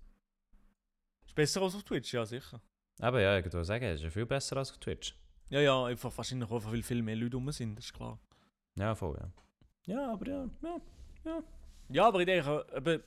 [1.26, 2.62] Ist besser als auf Twitch, ja sicher.
[3.00, 5.16] Aber ja, ich würde sagen, es ist ja viel besser als auf Twitch.
[5.50, 8.18] Ja, ja, einfach wahrscheinlich auch, weil viel mehr Leute rum sind, das ist klar.
[8.78, 9.32] Ja, voll, ja.
[9.88, 10.82] Ja, aber ja, ja.
[11.26, 11.44] Ja,
[12.00, 13.04] aber ich denke, eben,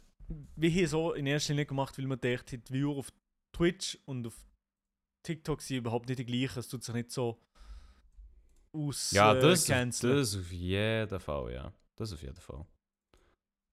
[0.56, 3.12] wie hier so in erster Linie gemacht, weil man denkt, die Viewer auf
[3.52, 4.34] Twitch und auf
[5.22, 6.58] TikTok sind überhaupt nicht die gleichen.
[6.58, 7.38] Es tut sich nicht so
[8.72, 10.16] aus Ja, äh, das, canceln.
[10.16, 11.72] das auf jeden Fall, ja.
[11.96, 12.66] Das auf jeden Fall.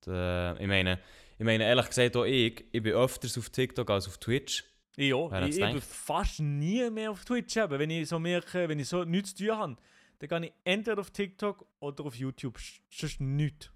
[0.01, 0.99] Da, ich meine,
[1.37, 4.63] ich meine, ehrlich gesagt auch ich, ich bin öfters auf TikTok als auf Twitch.
[4.97, 7.55] Ja, ich, ich bin fast nie mehr auf Twitch.
[7.57, 7.79] Eben.
[7.79, 9.77] Wenn ich so merke, wenn ich so nichts zu tun habe,
[10.19, 12.59] dann gehe ich entweder auf TikTok oder auf YouTube.
[12.89, 13.70] Sonst nichts.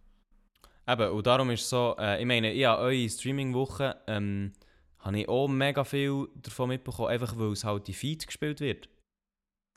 [0.88, 4.54] Eben, und darum ist es so, äh, ich meine, ich habe eure Streaming-Woche, ähm,
[5.00, 8.90] habe ich auch mega viel davon mitbekommen, einfach weil es halt die Feed gespielt wird.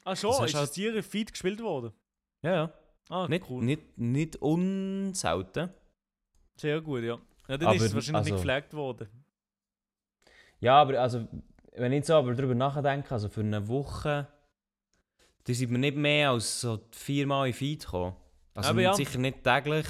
[0.05, 1.93] Ah schon, Das hast ist halt- das dir Feed gespielt worden?
[2.43, 2.73] Ja, ja.
[3.11, 3.65] Ah, Nicht, cool.
[3.65, 5.71] nicht, nicht unselten.
[6.61, 7.19] Sehr gut, ja.
[7.49, 9.09] Ja, dann Aber, ist es wahrscheinlich nicht also- gepflegt worden.
[10.61, 11.27] Ja, aber also,
[11.75, 14.27] wenn ich so aber darüber nachdenke, also für eine Woche,
[15.45, 18.15] da sind wir nicht mehr als so viermal in Feed gekommen.
[18.55, 18.93] Also Aber ja.
[18.93, 19.87] sicher nicht täglich.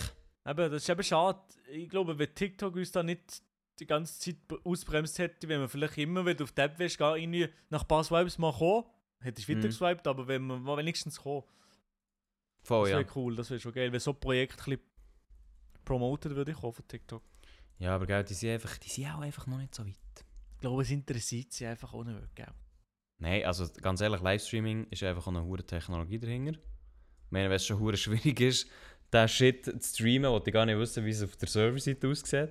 [0.49, 1.41] Eben, das ist eben schade.
[1.71, 3.43] Ich glaube, wenn TikTok uns da nicht
[3.79, 7.17] die ganze Zeit ausbremst hätte, wenn man vielleicht immer wieder auf die App wäre, gar
[7.17, 8.85] irgendwie nach ein paar Swipes mal kommen,
[9.21, 9.63] hätte ich weiter Mhm.
[9.63, 11.45] geswiped, aber wenn man mal wenigstens kommen,
[12.63, 12.99] Voll, das ja.
[12.99, 14.79] wäre cool, das wäre schon geil, wenn so ein Projekt ein
[15.85, 17.23] promoted würde ich von TikTok.
[17.79, 19.95] Ja, aber gell, die sind, einfach, die sind auch einfach noch nicht so weit.
[20.55, 22.53] Ich glaube, es interessiert sie einfach auch nicht, gell?
[23.19, 26.53] Nein, also ganz ehrlich, Livestreaming ist einfach auch eine hohe Technologie dahinter.
[26.53, 28.69] Ich meine, wenn es schon schwierig ist,
[29.13, 32.51] den Shit zu streamen, wo ich gar nicht wissen, wie es auf der Serverseite aussieht.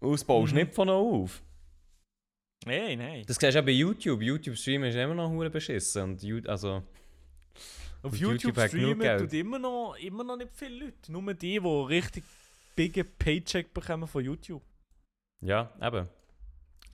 [0.00, 0.58] Ausbaust Mhm.
[0.60, 1.42] nicht von noch auf.
[2.66, 3.24] Nein, nein.
[3.26, 4.22] Das siehst du auch bei YouTube.
[4.22, 6.02] YouTube streamen ist immer noch hure beschissen.
[6.02, 6.82] Und You- also,
[8.02, 11.12] Auf YouTube, YouTube streamen tut immer noch, immer noch nicht viele Leute.
[11.12, 12.24] Nur die, die richtig
[12.76, 14.62] big Paycheck bekommen von YouTube.
[15.42, 16.08] ja, eben.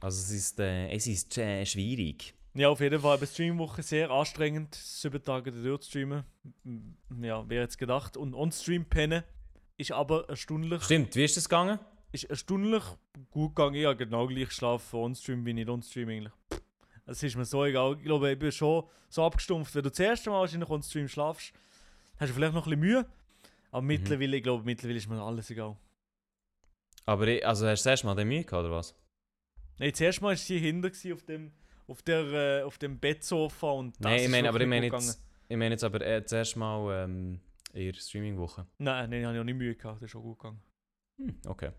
[0.00, 2.34] Also es ist, äh, es ist äh, schwierig.
[2.56, 3.18] Ja, auf jeden Fall.
[3.18, 6.24] Eine Streamwoche sehr anstrengend, sieben Tage durchzustreamen.
[6.64, 8.16] M- Ja, wer jetzt gedacht.
[8.16, 9.22] Und on-stream pennen
[9.76, 11.78] ist aber erstaunlich, Stimmt, wie ist das gegangen?
[12.12, 12.82] ist erstaunlich
[13.30, 13.74] gut gegangen.
[13.74, 16.32] Ich habe genau gleich geschlafen, on-stream wie nicht on-stream eigentlich.
[17.04, 17.96] Es ist mir so egal.
[17.98, 19.74] Ich glaube, ich bin schon so abgestumpft.
[19.74, 21.52] Wenn du das erste Mal wahrscheinlich on-stream schlafst,
[22.16, 23.06] hast du vielleicht noch ein bisschen Mühe.
[23.70, 23.86] Aber Mhm.
[23.88, 25.76] mittlerweile, ich glaube, mittlerweile ist mir alles egal.
[27.04, 28.94] Aber ich, also hast du das erste Mal den Mühe gehabt, oder was?
[29.78, 31.52] Nein, zuerst mal war sie hinter auf dem,
[31.88, 35.22] auf der, äh, auf dem Bettsofa und das Nein, ich meine, aber ich meine jetzt,
[35.48, 37.40] ich meine jetzt aber äh, das erste Mal ähm,
[37.72, 38.66] in der Streaming-Woche.
[38.78, 40.02] Nein, nein, habe ich auch nicht Mühe gehabt.
[40.02, 40.60] Das ist auch gut gegangen.
[41.18, 41.70] Hm, okay.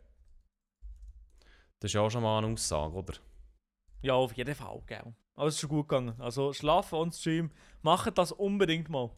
[1.79, 3.13] Das ist ja auch schon mal eine Aussage, oder?
[4.01, 5.13] Ja, auf jeden Fall, gell.
[5.35, 6.19] Aber es ist schon gut gegangen.
[6.19, 9.11] Also schlafen on Stream, macht das unbedingt mal.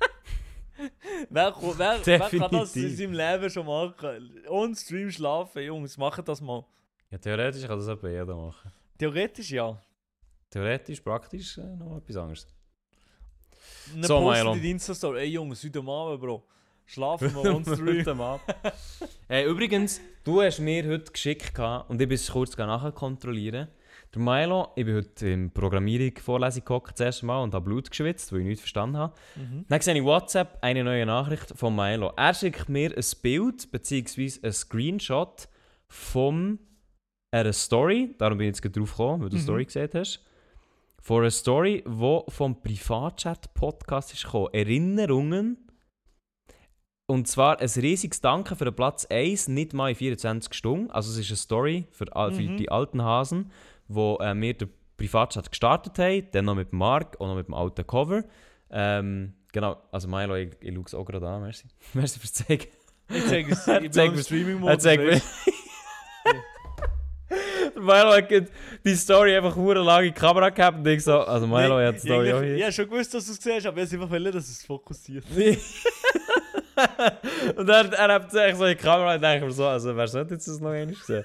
[1.30, 4.42] wer, wer, wer kann das in seinem Leben schon machen?
[4.48, 6.64] On Stream schlafen, Jungs, macht das mal.
[7.10, 8.72] Ja, theoretisch kann das etwa jeder machen.
[8.98, 9.80] Theoretisch ja.
[10.50, 12.46] Theoretisch, praktisch äh, noch etwas anderes.
[13.94, 14.54] Dann So, Milo.
[14.54, 16.46] in die Insta-Story, ey Jungs, heute Abend, Bro.
[16.86, 17.98] Schlafen wir Stream.
[18.06, 18.42] Heute Abend.
[19.28, 23.68] äh, übrigens, du hast mir heute geschickt gehabt, und ich bin es kurz nachher kontrollieren.
[24.14, 27.90] Der Milo, ich bin heute in Programmierung Vorlesung gehockt, das erste Mal und habe Blut
[27.90, 29.14] geschwitzt, weil ich nichts verstanden habe.
[29.36, 29.66] mhm.
[29.68, 32.10] Dann sehe ich WhatsApp eine neue Nachricht von Milo.
[32.16, 34.38] Er schickt mir ein Bild bzw.
[34.42, 35.46] ein Screenshot
[35.88, 36.58] von
[37.30, 38.14] einer Story.
[38.16, 39.44] Darum bin ich jetzt gerade drauf gekommen, weil du die Mhm.
[39.46, 40.24] Story gesehen hast.
[41.00, 44.48] Von einer Story, die vom Privatchat-Podcast ist gekommen.
[44.52, 45.56] Erinnerungen.
[47.06, 50.90] Und zwar ein riesiges Danke für den Platz 1, nicht mal in 24 Stunden.
[50.90, 52.56] Also es ist eine Story für, für Mhm.
[52.58, 53.50] die alten Hasen,
[53.86, 56.28] wo äh, wir den Privatchat gestartet haben.
[56.32, 58.24] Dann noch mit Mark und noch mit dem alten Cover.
[58.70, 61.66] Ähm, genau, also Milo, ich, ich schaue es auch gerade an, merci.
[61.94, 62.66] merci fürs Zeigen.
[63.08, 64.68] Ich zeige es, ich Zeig im Streaming-Modus.
[64.74, 65.12] Er zeigt mir...
[65.12, 65.24] weißt
[67.74, 68.30] Der Milo hat
[68.84, 71.46] die Story einfach hure lang in die Kamera gehabt und ich so, also.
[71.46, 72.56] Milo Nee, hat die Story auch hier.
[72.56, 74.64] Ich habe schon gewusst, dass du es siehst, aber ich wollte einfach, wollen, dass es
[74.64, 75.24] fokussiert.
[77.56, 80.06] und er, er hat echt so in die Kamera und denkt mir so, also wer
[80.06, 81.24] sollte jetzt das noch einmal sehen?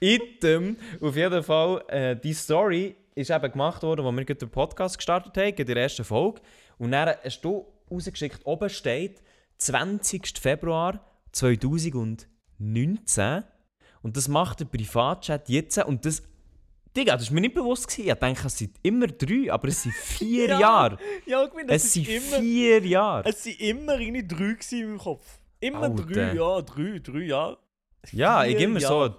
[0.00, 4.96] Item, auf jeden Fall, äh, die Story ist eben gemacht worden, als wir den Podcast
[4.96, 6.40] gestartet haben, in der ersten Folge.
[6.78, 9.20] Und dann hast du rausgeschickt, oben steht
[9.58, 10.38] 20.
[10.38, 13.44] Februar 2019.
[14.04, 15.78] Und das macht der Privatchat jetzt.
[15.78, 16.22] Und das,
[16.94, 17.88] Digga, das war mir nicht bewusst.
[17.88, 18.08] Gewesen.
[18.10, 20.98] Ich dachte, es sind immer drei, aber es sind vier Ja, Jahre.
[21.24, 22.38] Ja, ich meine, Es ist sind immer...
[22.38, 23.26] vier Jahre.
[23.28, 25.38] Es sind immer irgendwie drei gewesen in meinem Kopf.
[25.58, 26.02] Immer Alter.
[26.04, 27.58] drei, ja, drei, drei Jahre.
[28.12, 29.08] Ja, ich Vier gebe mir Jahre.
[29.08, 29.16] so.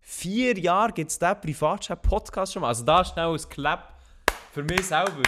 [0.00, 2.68] Vier Jahre gibt es diesen Privatchat-Podcast schon mal.
[2.68, 3.94] Also da schnell ein Clap
[4.52, 5.22] für mich selber.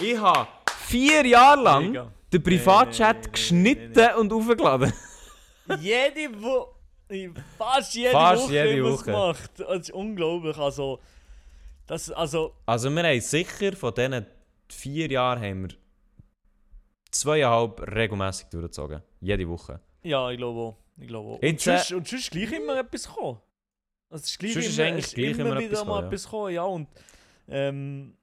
[0.00, 0.48] Ich habe
[0.88, 2.12] vier Jahre lang Mega.
[2.32, 4.92] den Privatchat nee, nee, geschnitten nee, und aufgeladen.
[5.80, 6.77] jede Woche.
[7.56, 9.04] Fast jede Fast Woche jede Woche.
[9.04, 9.50] gemacht.
[9.56, 10.56] Das ist unglaublich.
[10.58, 11.00] Also,
[11.86, 14.26] das, also, Also wir haben sicher von diesen
[14.68, 15.76] vier Jahren haben wir
[17.10, 19.02] zweieinhalb regelmäßig durchgezogen.
[19.20, 19.80] Jede Woche.
[20.02, 20.76] ja, ich glaube auch.
[21.00, 21.42] Ich glaube auch.
[21.42, 23.40] Jetzt, und, äh, sonst, und sonst ist gleich immer etwas gekommen.
[24.10, 25.94] Also, es ist gleich Sonst ist immer, eigentlich ist gleich immer, immer wieder etwas mal
[25.94, 26.54] gekommen, etwas gekommen.
[26.54, 26.88] Ja, und
[27.48, 28.14] ähm,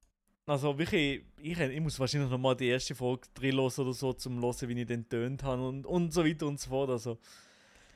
[0.45, 4.13] also wirklich, ich, ich muss wahrscheinlich noch mal die erste Folge drin hören oder so,
[4.13, 6.89] zum hören, wie ich den tönt habe und, und so weiter und so fort.
[6.91, 7.17] Also,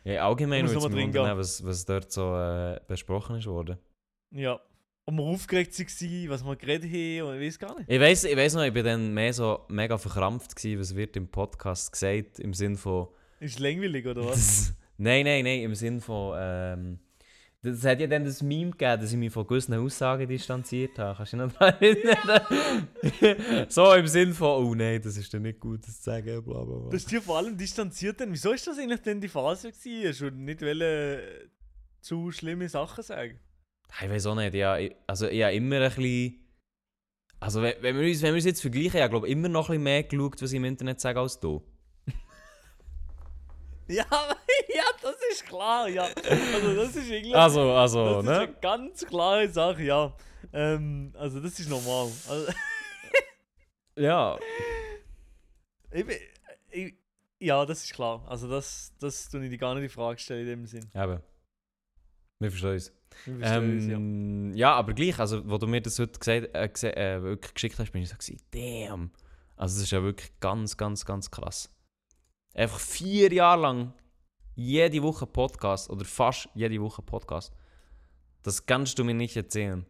[0.10, 3.78] Ja, allgemein Muss es mich drin wundern, was, was dort so äh, besprochen ist worden.
[4.32, 4.60] ja.
[5.06, 7.90] Und wir aufgeregt waren, was wir geredet haben, und ich weiß gar nicht.
[7.90, 11.18] Ich weiß, ich weiß noch, ich bin dann mehr so mega verkrampft gewesen, was wird
[11.18, 13.08] im Podcast gesagt, im Sinn von
[13.40, 14.72] Ist langweilig, oder was?
[14.98, 16.38] Nein, nein, nein, im Sinn von.
[16.40, 17.00] Ähm,
[17.62, 21.18] das hat ja dann das Meme gegeben, dass ich mich von gewissen Aussagen distanziert habe.
[21.18, 23.66] Kannst du dich noch daran erinnern?
[23.70, 26.64] so im Sinn von, oh nein, das ist dann nicht gut, das zu sagen, bla
[26.64, 26.90] bla bla.
[26.90, 28.32] Das ist dir vor allem distanziert denn.
[28.32, 30.08] Wieso ist das eigentlich denn die Phase gewesen?
[30.10, 31.20] Hast du nicht wollen,
[32.02, 33.40] zu schlimme Sachen sagen?
[34.02, 36.46] Ich weiß auch nicht, ja, ich- also ich habe immer ein bisschen...
[37.42, 39.84] Also wenn, wir uns, wenn wir uns jetzt vergleichen, ich glaube immer noch ein bisschen
[39.84, 41.62] mehr geschaut, was ich im Internet sage, als du.
[43.94, 46.04] Ja, ja, das ist klar, ja.
[46.04, 47.34] Also das ist irgendwie...
[47.34, 48.40] Also, also, das ist ne?
[48.40, 50.14] eine ganz klare Sache, ja.
[50.54, 52.12] Ähm, also das ist normal.
[52.30, 52.52] Also,
[53.98, 54.38] Ja.
[55.92, 56.06] ich,
[56.70, 56.94] ich,
[57.40, 58.24] ja, das ist klar.
[58.28, 60.90] Also das, das tue ich dir gar nicht die Frage stellen in dem Sinn.
[60.94, 61.20] Eben.
[62.40, 62.94] Wir verstehen uns.
[63.26, 63.98] Wir verstehen uns, ja.
[63.98, 64.74] Ähm, ja.
[64.76, 68.04] aber gleich, also, wo du mir das heute gesagt, äh, äh, wirklich geschickt hast, bin
[68.04, 69.12] ich so gewesen, damn.
[69.58, 71.70] Also, das ist ja wirklich ganz, ganz, ganz krass.
[72.54, 73.94] Einfach vier Jahre lang
[74.56, 77.54] jede Woche Podcast oder fast jede Woche Podcast.
[78.44, 79.86] Das kannst du mir nicht erzählen.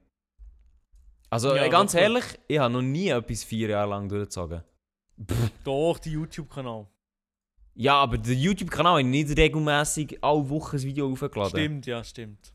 [1.29, 4.63] Also, Ja, ganz ehrlich, ich habe noch nie etwas vier Jahre lang durchgezogen.
[5.63, 6.87] Doch, die YouTube-Kanal.
[7.75, 11.49] Ja, aber der YouTube-Kanal hat nicht regelmäßig alle Wochen ein Video aufgeladen.
[11.49, 12.53] Stimmt, ja, stimmt.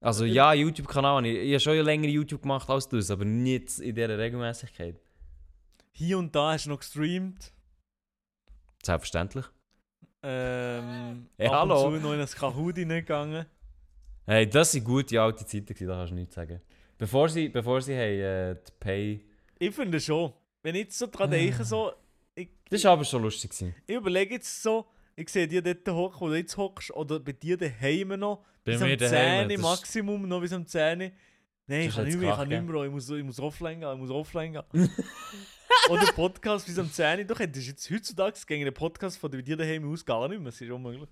[0.00, 1.24] Also ja, YouTube-Kanal.
[1.26, 5.00] Ich, ich habe schon länger YouTube gemacht als du, aber nicht in dieser Regelmäßigkeit.
[5.92, 7.52] Hier und da hast du noch gestreamt.
[8.86, 9.44] Selbstverständlich.
[10.22, 11.86] Ähm, Hey, ab hallo.
[11.88, 13.46] und zu noch in ein Kahoot hineingegangen.
[14.26, 16.60] Hey, das sind gute alte Zeiten, gewesen, da kannst du nichts sagen.
[16.98, 19.20] Bevor sie, bevor sie haben, äh, die Pay...
[19.58, 20.32] Ich finde schon.
[20.62, 21.08] Wenn ich jetzt so Ah.
[21.08, 21.92] dran denke, so,
[22.34, 23.50] ich, Das war aber schon lustig.
[23.50, 23.74] Gewesen.
[23.86, 27.32] ich überlege jetzt so, ich sehe dir dort hocken, wo du jetzt hockst, oder bei
[27.32, 31.12] dir daheim noch, Bei bis mir daheim, 10 das- Maximum, noch bis am 10 Nein,
[31.68, 33.92] Das ich kann nicht mehr, ich kann nicht mehr, ich muss, ich muss offline gehen,
[33.92, 34.62] ich muss offline gehen.
[35.90, 39.90] oder Podcast bis am 10 Du könntest jetzt heutzutage gegen einen Podcast von dir daheim
[39.92, 41.08] aus gar nicht mehr, das ist unmöglich.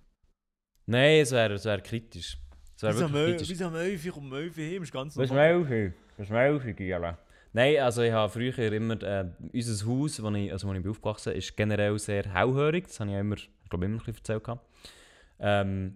[0.86, 2.36] Nein, es wäre wär kritisch.
[2.76, 3.48] Es wäre Bis am wirklich 11 kritisch.
[3.48, 5.58] bis am 11 Uhr um 11 Uhr heim, ist ganz Was normal.
[5.60, 5.94] Melfi?
[6.18, 7.18] Was Melfi, Giela?
[7.52, 9.00] Nein, also ich habe früher immer...
[9.02, 12.88] Äh, unser Haus, wo ich, also wo ich bin aufgewachsen bin, ist generell sehr hellhörig.
[12.88, 14.44] Das habe ich ja immer, ich glaube, immer ein bisschen erzählt.
[14.44, 14.66] gehabt.
[15.38, 15.94] Ähm,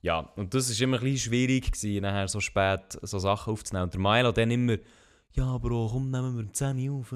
[0.00, 3.84] ja, und das war immer ein bisschen schwierig, gewesen, nachher so spät so Sachen aufzunehmen.
[3.84, 4.76] Und der Milo dann immer...
[5.34, 7.12] Ja, Bro, komm, nehmen wir um 10 Uhr auf.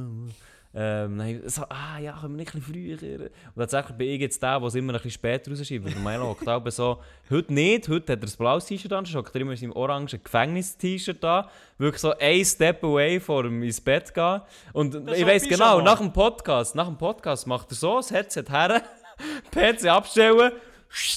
[0.79, 3.21] Ähm, dann ich so, ah ja, können wir nicht ein bisschen früher?
[3.55, 5.87] Und tatsächlich bin ich jetzt der, der es immer ein bisschen später rausschiebt.
[5.87, 9.35] weil Milo hockt aber so, heute nicht, heute hat er ein blaues T-Shirt an, hockt
[9.35, 11.47] er immer in seinem orangen Gefängnis-T-Shirt an.
[11.79, 14.43] Wirklich so ein Step away vor ihm ins Bett gehen.
[14.75, 18.11] Und ist ich ein genau, nach dem Podcast, nach dem Podcast macht er so das
[18.11, 18.83] Headset her,
[19.51, 20.53] PC abstellen,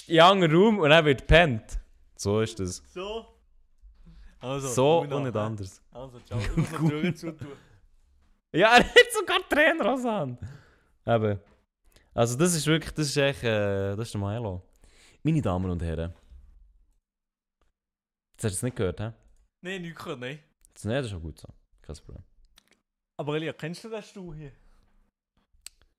[0.07, 1.79] in anderen Raum und dann wird pennt.
[2.15, 2.81] So ist das.
[2.93, 3.25] So.
[4.39, 5.81] Also, So und nicht anders.
[5.91, 6.39] Also, ciao.
[6.55, 7.47] Die Türen zutun.
[8.51, 10.37] Ja, er hat sogar Tränen an.
[11.05, 11.39] Eben.
[12.13, 14.61] Also das ist wirklich, das ist echt, äh, das ist der Milo.
[15.23, 16.13] Meine Damen und Herren.
[18.33, 19.11] Jetzt hast du es nicht gehört, hä?
[19.61, 20.39] Nein, nicht gehört, nein.
[20.73, 21.47] Das, nee, das ist schon gut so.
[21.81, 22.23] Kein Problem.
[23.17, 24.51] Aber Elia, kennst du den Stuhl hier?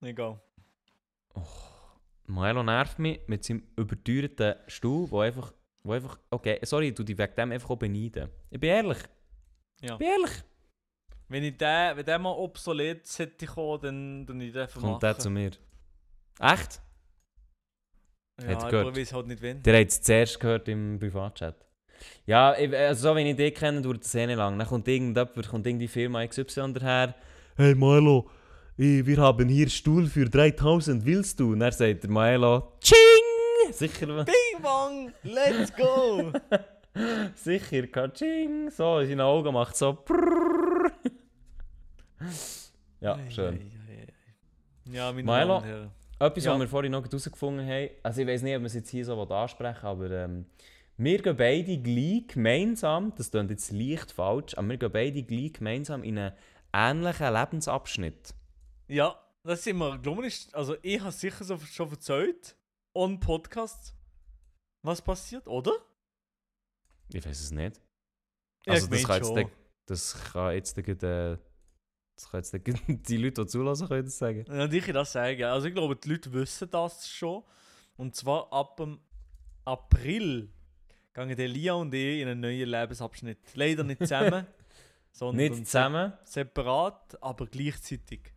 [0.01, 0.41] Egal.
[2.27, 7.19] Milo nervt mich mit seinem überteuerten Stuhl, wo einfach, wo einfach, okay, sorry, du dich
[7.19, 8.31] wegen dem einfach auch beneiden.
[8.51, 8.99] Ich bin ehrlich.
[9.81, 9.93] Ja.
[9.93, 10.33] Ich bin ehrlich.
[11.31, 14.91] Wenn, ich den, wenn der mal obsolet sollte kommen, dann dann ich den vermachen.
[14.93, 15.53] Kommt der zu mir.
[16.41, 16.81] Echt?
[18.43, 18.97] Ja, Hat gehört?
[18.97, 19.63] ich halt nicht wenn.
[19.63, 21.55] Der hat es zuerst gehört im Privatchat.
[22.27, 24.59] Ja, ich- also so wie ich dich kenne, dauert es eh nicht lang.
[24.59, 27.15] Dann kommt irgendjemand, kommt irgendeine Firma XY daher.
[27.57, 28.29] Hey Milo,
[28.77, 31.53] wir haben hier Stuhl für 3000, willst du?
[31.53, 33.73] Und dann sagt der Milo, Ching!
[33.73, 36.33] Sicher, Bing bong, let's go!
[37.35, 38.71] sicher, Kaching!
[38.71, 40.60] So, in seinen Augen macht so prrrr.
[43.01, 43.55] Ja, Ei, schön.
[43.55, 44.93] ei, ei, ei.
[44.93, 45.33] Ja, meine Milo?
[45.33, 45.91] Damen und Herren.
[46.19, 46.53] Etwas, Ja.
[46.53, 49.05] was wir vorhin noch herausgefunden haben, also ich weiß nicht, ob wir es jetzt hier
[49.05, 50.47] so ansprechen aber ähm,
[50.99, 55.55] wir gehen beide gleich gemeinsam, das klingt jetzt leicht falsch, aber wir gehen beide gleich
[55.55, 56.35] gemeinsam in einen
[56.75, 58.35] ähnlichen Lebensabschnitt.
[58.89, 62.55] Ja, das sind wir, glaube ich, also ich habe sicher so schon erzählt,
[62.95, 63.95] on Podcast,
[64.83, 65.73] was passiert, oder?
[67.13, 67.81] Ich weiß es nicht.
[68.67, 69.53] Ja, Also ich das kann jetzt,
[69.87, 71.39] das kann jetzt, der- der-
[72.21, 72.61] das kann jetzt der-
[72.97, 74.45] die Leute, die zulassen, können das sagen.
[74.49, 75.43] Ja, ich kann das sagen.
[75.45, 77.43] Also ich glaube, die Leute wissen das schon.
[77.97, 79.01] Und zwar ab dem
[79.65, 80.49] April
[81.15, 83.39] gehen der Lia und ich in einen neuen Lebensabschnitt.
[83.55, 84.47] Leider nicht zusammen,
[85.13, 86.13] sondern Nicht zusammen.
[86.25, 88.33] separat, aber gleichzeitig.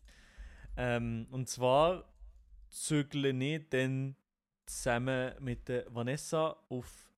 [0.76, 2.06] Ähm, und zwar
[2.70, 4.16] zügle ich dann
[4.66, 7.12] zusammen mit der Vanessa auf.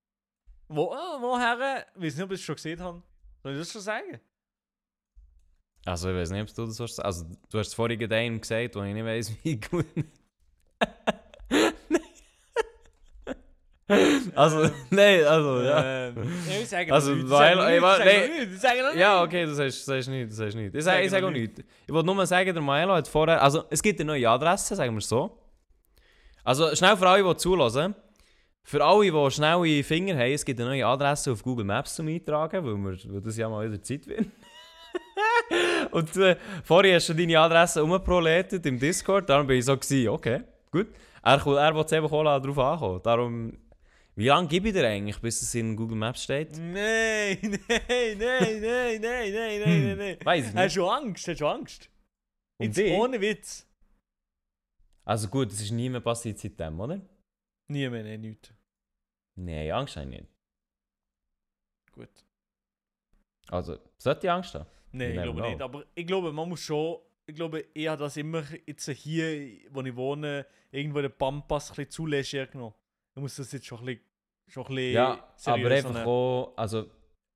[0.68, 1.86] Wo, ah, woher?
[1.96, 3.02] Ich weiß nicht, ob ich es schon gesehen habe.
[3.44, 4.20] Soll ich das schon sagen?
[5.86, 7.00] Also ich weiß nicht, ob du das hast.
[7.00, 9.86] Also du hast es vorhin einem gesagt, wo ich nicht weiß, wie gut.
[14.34, 16.08] Also, nein, also, ja.
[16.08, 16.16] Ähm,
[16.60, 19.28] ich sage Also, nichts, weil- ich sage nichts, noch Ja, nichts.
[19.28, 20.74] okay, du sagst, sagst nicht, du sagst nicht.
[20.74, 21.56] Ich Sag sage, ich sage auch nicht.
[21.58, 21.72] nichts.
[21.86, 23.40] Ich wollte nur sagen, der Milo hat vorher...
[23.44, 25.38] Also, es gibt eine neue Adresse, sagen wir es so.
[26.44, 27.94] Also, schnell für alle, die zulassen.
[28.64, 32.08] Für alle, die schnelle Finger haben, es gibt eine neue Adresse auf Google Maps zum
[32.08, 34.26] Eintragen, weil, wir, weil das ja mal wieder Zeit wird
[35.92, 40.10] und äh, vorher hast du deine Adresse umproletet im Discord, darum bin ich so, gewesen,
[40.10, 40.88] okay, gut.
[41.24, 43.02] Er, er will selber Cola drauf ankommen.
[43.02, 43.58] Darum,
[44.16, 46.52] wie lange gebe ich dir eigentlich, bis es in Google Maps steht?
[46.58, 50.18] Nein, nein, nein, nein, nein, nein, nein, nein.
[50.20, 50.56] Hm, Weiß nicht.
[50.56, 51.28] Hast du Angst?
[51.28, 51.90] Hast du Angst?
[52.58, 53.68] Um Jetzt ohne Witz.
[55.04, 57.02] Also gut, es ist nie mehr passiert seitdem, oder?
[57.68, 58.54] Nie mehr, nein, nichts.
[59.36, 60.32] Nein, Angst habe ich nicht.
[61.92, 62.10] Gut.
[63.50, 64.66] Also, sollte ich Angst haben?
[64.98, 65.50] Nein, ich glaube know.
[65.50, 65.62] nicht.
[65.62, 66.98] Aber ich glaube, man muss schon.
[67.28, 71.76] Ich glaube, ich habe das immer jetzt hier, wo ich wohne, irgendwo den Pampas ein
[71.76, 72.76] bisschen zu leger genommen.
[73.16, 74.04] Ich muss das jetzt schon ein bisschen,
[74.48, 76.06] schon ein bisschen Ja, aber einfach nehmen.
[76.06, 76.90] auch, also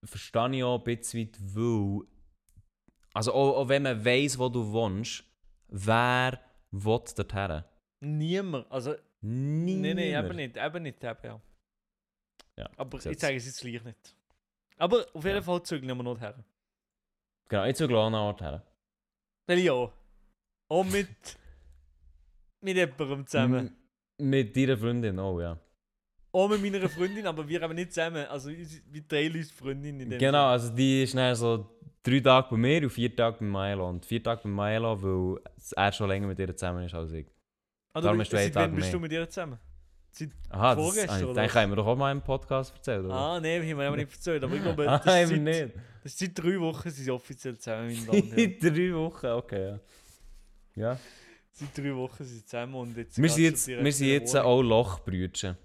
[0.03, 2.01] verstehe ich auch ein bisschen weit, weil,
[3.13, 5.23] also auch, auch wenn man weiss, wo du wohnst,
[5.69, 6.39] wer
[6.71, 7.63] will dorthin?
[8.01, 8.71] Niemand.
[8.71, 9.81] Also, Niemand.
[9.81, 10.55] nein, nein, eben nicht.
[10.57, 11.41] Eben nicht, eben, ja.
[12.57, 14.15] Ja, Aber ich sage es jetzt gleich nicht.
[14.77, 15.41] Aber auf jeden Ja.
[15.41, 16.35] Fall zügeln wir noch her.
[17.49, 18.63] Genau, auch an einen Ort her.
[19.47, 19.73] Weil ja.
[20.69, 21.07] Auch mit.
[22.61, 23.75] mit jemandem zusammen.
[24.19, 25.59] M- Mit deiner Freundin auch, ja.
[26.31, 28.25] Auch mit meiner Freundin, aber wir eben nicht zusammen.
[28.27, 30.51] Also wir teilen uns die Freundin in dem Genau, Sinne.
[30.51, 31.67] also die ist dann so
[32.03, 33.89] drei Tage bei mir und vier Tage bei Milo.
[33.89, 35.41] Und vier Tage bei Milo, weil
[35.75, 37.25] er schon länger mit ihr zusammen ist als ich.
[37.93, 39.57] Ah, darum du, hast du einen seit wann bist du mit ihr zusammen?
[40.49, 41.55] Aha, das, Vorgestern, ah, ich oder was?
[41.55, 43.13] haben wir doch auch mal im Podcast erzählt, oder?
[43.13, 44.43] Ah, nein, haben wir nicht erzählt.
[44.43, 45.75] Aber ich glaube, Ah, das, haben ist seit, nicht.
[46.03, 48.33] das ist seit drei Wochen sind sie offiziell zusammen, und Herren.
[48.33, 49.79] In drei Wochen, okay, ja.
[50.75, 50.99] Ja.
[51.51, 54.61] Seit drei Wochen sind sie zusammen und jetzt Wir sind jetzt, wir sind jetzt auch
[54.61, 55.57] Lochbrütchen.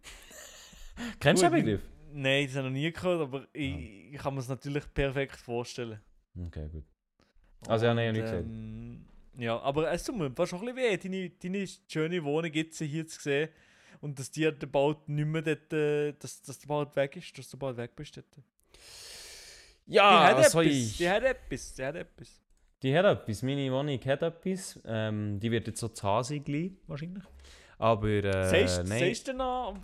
[1.20, 1.82] Kennst du den Begriff?
[2.12, 5.36] Nein, das habe ich noch nie gehört, aber ich, ich kann mir es natürlich perfekt
[5.36, 6.00] vorstellen.
[6.46, 6.84] Okay, gut.
[7.68, 9.06] Also, ja, nein, ich Und, habe nicht ähm,
[9.38, 12.78] Ja, aber es tut mir fast schon ein bisschen weh, deine, deine schöne Wohnung jetzt
[12.78, 13.48] hier zu sehen.
[14.00, 17.36] Und dass die halt bald nicht mehr dort, äh, dass, dass du bald weg ist,
[17.38, 18.26] dass du bald weg bist dort.
[19.86, 20.96] Ja, die was soll ich?
[20.96, 22.40] die hat etwas, die hat etwas.
[22.82, 23.42] Die hat etwas.
[23.42, 24.78] Meine Wohnung hat etwas.
[24.84, 27.24] Ähm, die wird jetzt so gleich, wahrscheinlich.
[27.78, 28.98] Aber, äh, Sagst nein.
[29.00, 29.78] sagst du noch,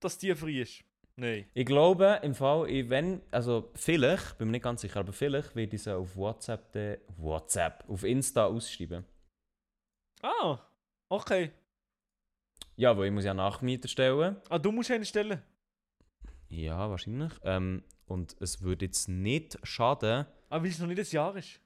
[0.00, 0.84] dass die frei ist?
[1.18, 1.46] Nein.
[1.54, 5.56] Ich glaube, im Fall, ich- wenn, also vielleicht, bin mir nicht ganz sicher, aber vielleicht
[5.56, 9.04] werde ich sie auf WhatsApp, de, WhatsApp, auf Insta ausschreiben.
[10.22, 10.58] Ah,
[11.08, 11.52] okay.
[12.76, 14.36] Ja, weil ich muss ja Nachmieter stellen.
[14.50, 15.40] Ah, du musst eine stellen.
[16.48, 17.32] Ja, wahrscheinlich.
[17.42, 20.26] Ähm, und es würde jetzt nicht schaden.
[20.50, 21.60] Ah, weil es noch nicht ein Jahr ist.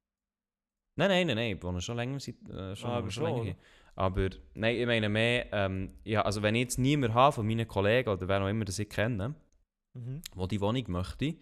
[0.96, 3.42] Nein, nein, nein, nein, ich wohne schon länger, seit, äh, schon, Ah, schon schon, länger
[3.42, 3.56] hier.
[3.96, 7.68] Aber nein, ich meine mehr, ähm, ja, also wenn ich jetzt niemanden habe von meinen
[7.68, 9.35] Kollegen oder wer auch immer das ich kenne,
[9.92, 10.22] Mhm.
[10.37, 11.35] der die Wohnung möchte,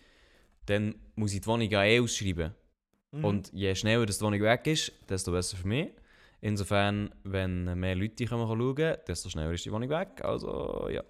[0.66, 2.54] dann muss ich die Wohnung ja eh ausschreiben.
[3.12, 3.24] Mhm.
[3.24, 5.92] Und je schneller das die Wohnung weg ist, desto besser für mich.
[6.40, 10.24] Insofern, wenn mehr Leute kommen schauen, desto schneller ist die Wohnung weg.
[10.24, 11.02] Also, ja.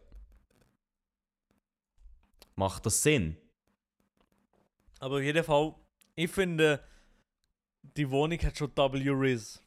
[2.56, 3.36] Macht das Sinn?
[5.00, 5.74] Aber auf jeden Fall,
[6.16, 6.82] ich finde,
[7.82, 9.62] die Wohnung hat schon W-Riz.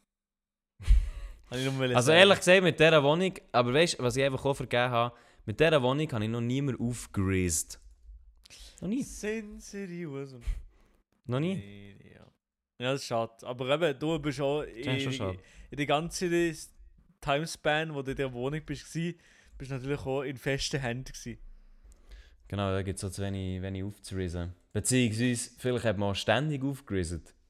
[0.80, 4.24] Kann ich nur mal Also ehrlich gesagt, mit dieser Wohnung, aber weißt du, was ich
[4.24, 7.80] einfach auch vergeben habe, mit dieser Wohnung habe ich noch niemand aufgereist.
[8.80, 9.04] Noch nie.
[9.04, 10.34] Sin City was
[11.26, 11.56] Noch nie.
[11.56, 12.26] Nee, nee, ja.
[12.80, 13.34] ja, das ist schade.
[13.46, 15.38] Aber eben, du bist auch ist schon
[15.70, 16.58] in der ganzen
[17.20, 19.18] Timespan, wo du in der Wohnung bist, gsi,
[19.58, 21.12] bist du natürlich auch in festen Händen.
[21.12, 21.38] Gewesen.
[22.48, 24.54] Genau, da gibt es so zu wenig, wenig aufzureisen.
[24.74, 27.36] Beziehungsweise, vielleicht hat man auch ständig aufgereist.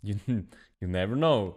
[0.00, 0.14] You,
[0.78, 1.56] you never know.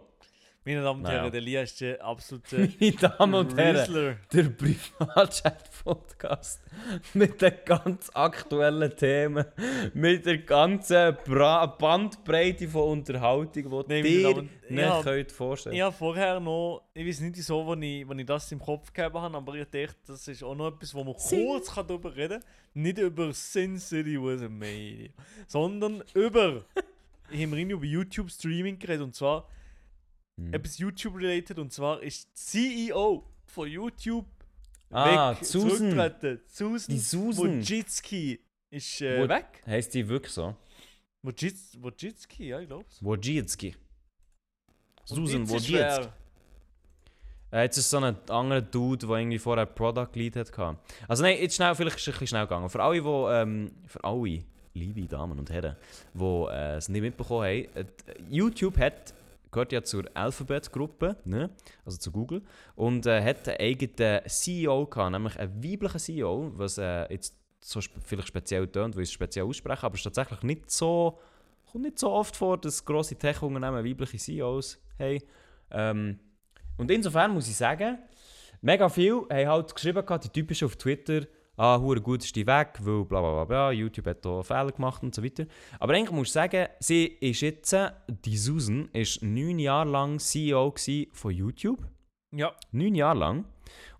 [0.64, 1.22] Meine Damen und Naja.
[1.22, 4.16] Herren, der Lia ist der absolute Meine Damen und Herren.
[4.32, 6.60] Der Privatchat-Podcast
[7.14, 9.44] mit den ganz aktuellen Themen,
[9.92, 15.02] mit der ganzen Bra Bandbreite von Unterhaltung, die meine ihr nicht ja.
[15.02, 18.52] könnt vorstellen Ich habe vorher noch, ich weiß nicht wieso, wo ich, wo ich das
[18.52, 21.44] im Kopf gegeben habe, aber ich dachte, das ist auch noch etwas, wo man Sin-
[21.44, 22.48] kurz kann darüber reden kann.
[22.74, 25.08] Nicht über Sin City was a Media,
[25.48, 26.64] sondern über.
[27.32, 29.48] ich habe über YouTube Streaming geredet und zwar
[30.38, 30.54] Hm.
[30.54, 34.26] etwas YouTube-related und zwar ist CEO von YouTube
[34.90, 35.70] Ah, weg, Susan.
[35.70, 36.40] zurückgetreten.
[36.46, 37.58] Susan Die Susan.
[37.60, 39.62] Wojcicki ist äh, Wo- weg.
[39.66, 40.54] Heißt die wirklich so?
[41.24, 43.02] Wojcic- Wojcicki, ja, ich glaube es.
[43.02, 43.74] Wojcicki.
[45.04, 46.08] Susan Wojcicki.
[47.52, 50.76] Äh, jetzt ist so ein anderer Dude, der irgendwie vorher Product Lead hatte.
[51.06, 52.68] Also nein, jetzt schnell, vielleicht ist es ein bisschen schnell gegangen.
[52.70, 54.42] Für alle, die, ähm, für alle,
[54.74, 55.76] liebe Damen und Herren,
[56.14, 57.84] die äh, es nicht mitbekommen haben, äh,
[58.30, 59.12] YouTube hat
[59.52, 61.50] gehört ja zur Alphabet-Gruppe, ne?
[61.84, 62.42] also zu Google,
[62.74, 67.80] und äh, hat einen eigenen CEO gehabt, nämlich einen weiblichen CEO, was äh, jetzt so
[67.80, 71.18] spe vielleicht speziell tönt, weil ich es speziell ausspreche, aber es ist tatsächlich nicht so,
[71.70, 75.20] kommt nicht so oft vor, dass grosse Tech-Unternehmen weibliche CEOs haben.
[75.70, 76.18] Ähm,
[76.78, 77.98] und insofern muss ich sagen,
[78.62, 81.26] mega viel haben halt geschrieben, gehabt, die typischen auf Twitter,
[81.56, 84.72] ah, hure gut ist die weg, weil bla bla bla bla, YouTube hat da Fehler
[84.72, 85.46] gemacht und so weiter.
[85.78, 87.76] Aber eigentlich muss ich sagen, sie ist jetzt,
[88.08, 90.74] die Susan, ist neun Jahre lang CEO
[91.12, 91.86] von YouTube.
[92.34, 92.54] Ja.
[92.70, 93.38] Neun Jahre lang.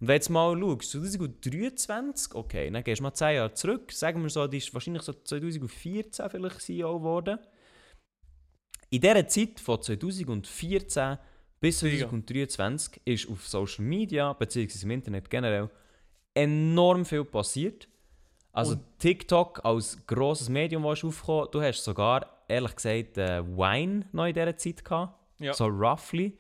[0.00, 3.92] Und wenn du jetzt mal schaust, 2023, okay, dann gehst du mal zehn Jahre zurück,
[3.92, 7.38] sagen wir so, die ist wahrscheinlich so 2014 vielleicht CEO geworden.
[8.90, 11.18] In dieser Zeit von 2014
[11.60, 12.08] bis Mega.
[12.08, 15.70] 2023 ist auf Social Media, beziehungsweise im Internet generell,
[16.34, 17.88] enorm viel passiert.
[18.52, 24.06] Also Und- TikTok als grosses Medium, das aufgekommen, du hast sogar, ehrlich gesagt, äh, Wine
[24.12, 25.18] noch in dieser Zeit gehabt.
[25.38, 25.54] Ja.
[25.54, 26.36] So roughly.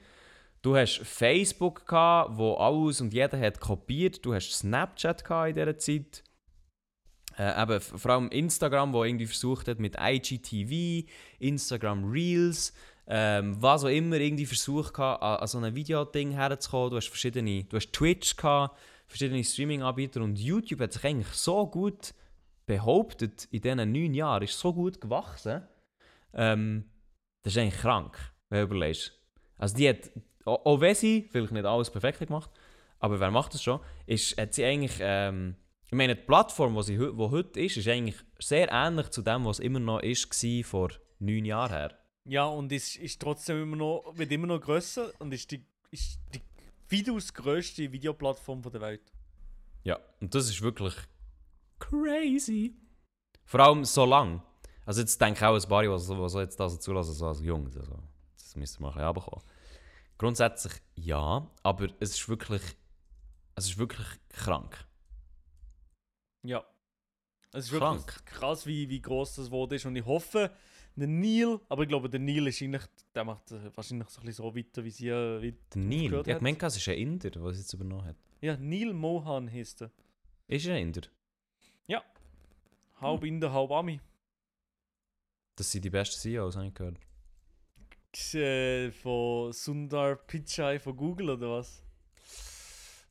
[0.60, 4.24] Du hast Facebook gehabt, wo alles und jeder hat kopiert.
[4.24, 6.22] Du hast Snapchat gehabt in dieser Zeit.
[7.38, 12.74] Äh, eben, vor allem Instagram, wo irgendwie versucht hat mit IGTV, Instagram Reels,
[13.08, 16.90] ähm, was auch immer irgendwie versucht hat, an, an so ein Videoding herzukommen.
[16.90, 18.76] Du hast verschiedene, du hast Twitch gehabt,
[19.12, 22.14] verschiedene Streaming-Anbieter und YouTube hat sich eigentlich so gut
[22.64, 25.62] behauptet in diesen neun Jahren, ist so gut gewachsen.
[26.32, 26.84] Ähm,
[27.42, 28.16] das ist eigentlich krank,
[28.48, 29.12] wenn du überlegst.
[29.58, 30.10] Also die hat,
[30.44, 32.50] auch wenn sie vielleicht nicht alles perfekt gemacht,
[33.00, 36.82] aber wer macht das schon, ist, hat sie eigentlich, ähm, ich meine, die Plattform, die
[36.82, 40.64] sie wo heute ist, ist eigentlich sehr ähnlich zu dem, was immer noch ist, war
[40.64, 41.98] vor neun Jahren her.
[42.24, 46.18] Ja, und es ist trotzdem immer noch, wird immer noch grösser und ist die, ist
[46.32, 46.40] die
[46.92, 49.12] weitaus grösste Videoplattform der Welt.
[49.84, 50.94] Ja, und das ist wirklich
[51.78, 52.76] crazy.
[53.44, 54.42] Vor allem so lang.
[54.84, 57.76] Also jetzt denke ich auch ein paar, was so jetzt das zulassen, so als Jungs.
[57.76, 57.98] Also,
[58.36, 59.44] das müsste man ein bisschen runterkommen.
[60.18, 62.62] Grundsätzlich ja, aber es ist wirklich,
[63.54, 64.86] es ist wirklich krank.
[66.42, 66.64] Ja.
[67.52, 68.00] Es ist Krank.
[68.00, 69.84] wirklich krass, wie, wie groß das Wort ist.
[69.84, 70.50] Und ich hoffe,
[70.96, 72.82] der Neil, aber ich glaube, der Neil ist eigentlich,
[73.14, 76.42] der macht äh, wahrscheinlich so, ein bisschen so weiter, wie sie äh, Neil, hat.
[76.42, 78.16] meine, es ist ein Inder, der es jetzt übernommen hat.
[78.40, 79.90] Ja, Neil Mohan heißt er.
[80.48, 81.02] Ist er ein Inder?
[83.02, 84.00] Halb Inder, halb Ami.
[85.56, 86.98] Das sind die besten CEOs, habe ich gehört.
[88.34, 91.82] Äh, von Sundar Pichai von Google oder was?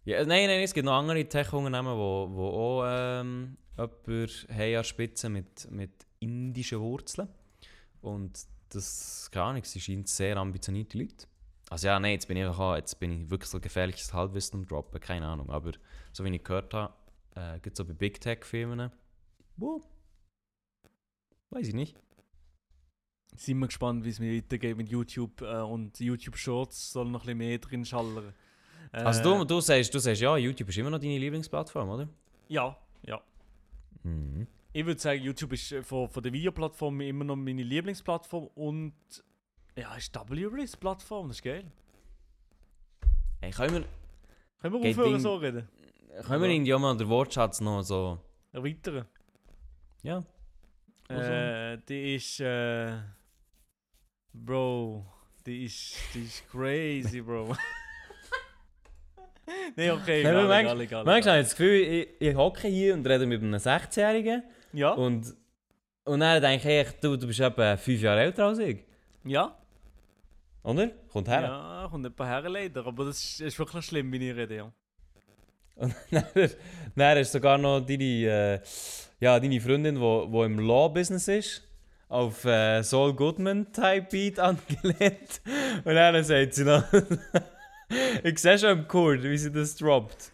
[0.06, 4.76] Ja, äh, nein, nein, es gibt noch andere Tech-Unternehmen, wo, wo auch ähm, jemanden haben
[4.78, 7.28] an Spitze mit, mit indischen Wurzeln.
[8.02, 8.40] Und
[8.70, 11.28] das, keine Ahnung, sie scheint sehr ambitionierte Leute.
[11.70, 14.60] Also ja, nein, jetzt bin ich einfach auch, jetzt bin ich wirklich so gefährliches Halbwissen
[14.60, 15.50] am Droppen, keine Ahnung.
[15.50, 15.72] Aber
[16.12, 16.94] so wie ich gehört habe,
[17.36, 18.92] äh, gibt es so bei Big Tech-Firmen,
[19.56, 19.82] wo,
[21.52, 21.98] weiß ich nicht.
[23.38, 27.22] Sind wir gespannt, wie es mir weitergeht mit YouTube äh, und YouTube Shorts soll noch
[27.22, 28.34] ein bisschen mehr drin schallern.
[28.92, 32.10] Äh, Also du, du, sagst, du sagst, ja, YouTube ist immer noch deine Lieblingsplattform, oder?
[32.50, 33.22] Ja, ja.
[34.04, 34.46] Mhm.
[34.74, 38.94] Ich würde sagen, YouTube ist äh, von, von der Videoplattform immer noch meine Lieblingsplattform und
[39.76, 41.66] ja, ist W-Risk Plattform, das ist geil.
[43.42, 43.84] Hey, können wir,
[44.62, 45.68] Können wir aufhören so reden?
[46.26, 48.20] können wir irgendwie auch mal den Wortschatz noch so...
[48.54, 49.06] Erweitern.
[50.04, 50.24] Ja.
[51.08, 52.98] Also- Äh, die ist äh,
[54.34, 55.06] Bro,
[55.46, 57.56] die ist, die ist crazy, Bro.
[59.76, 61.32] nee, okay, egal, manchmal- egal, egal, Manchmal egal.
[61.34, 64.44] habe ich das Gefühl, ich, ich hocke hier und rede mit einem 16-Jährigen
[64.74, 65.34] Ja, und,
[66.06, 68.84] und dann denke ich, echt, du, du bist etwa fünf Jahre älter als ich.
[69.24, 69.56] ja,
[70.64, 70.90] Oder?
[71.12, 71.42] Kommt her.
[71.42, 74.72] ja, kommt etwas her leider, aber das ist, ist wirklich schlimm, wie ich rede, ja.
[75.76, 76.24] Und dann,
[76.96, 78.60] dann ist sogar noch deine, äh,
[79.20, 81.64] ja, deine Freundin, die wo, wo im Law-Business ist,
[82.10, 85.42] auf äh, Saul Goodman-Type-Beat angelehnt.
[85.84, 86.84] Und dann sagt sie noch,
[88.24, 90.32] ich sehe schon im Chord, wie sie das droppt.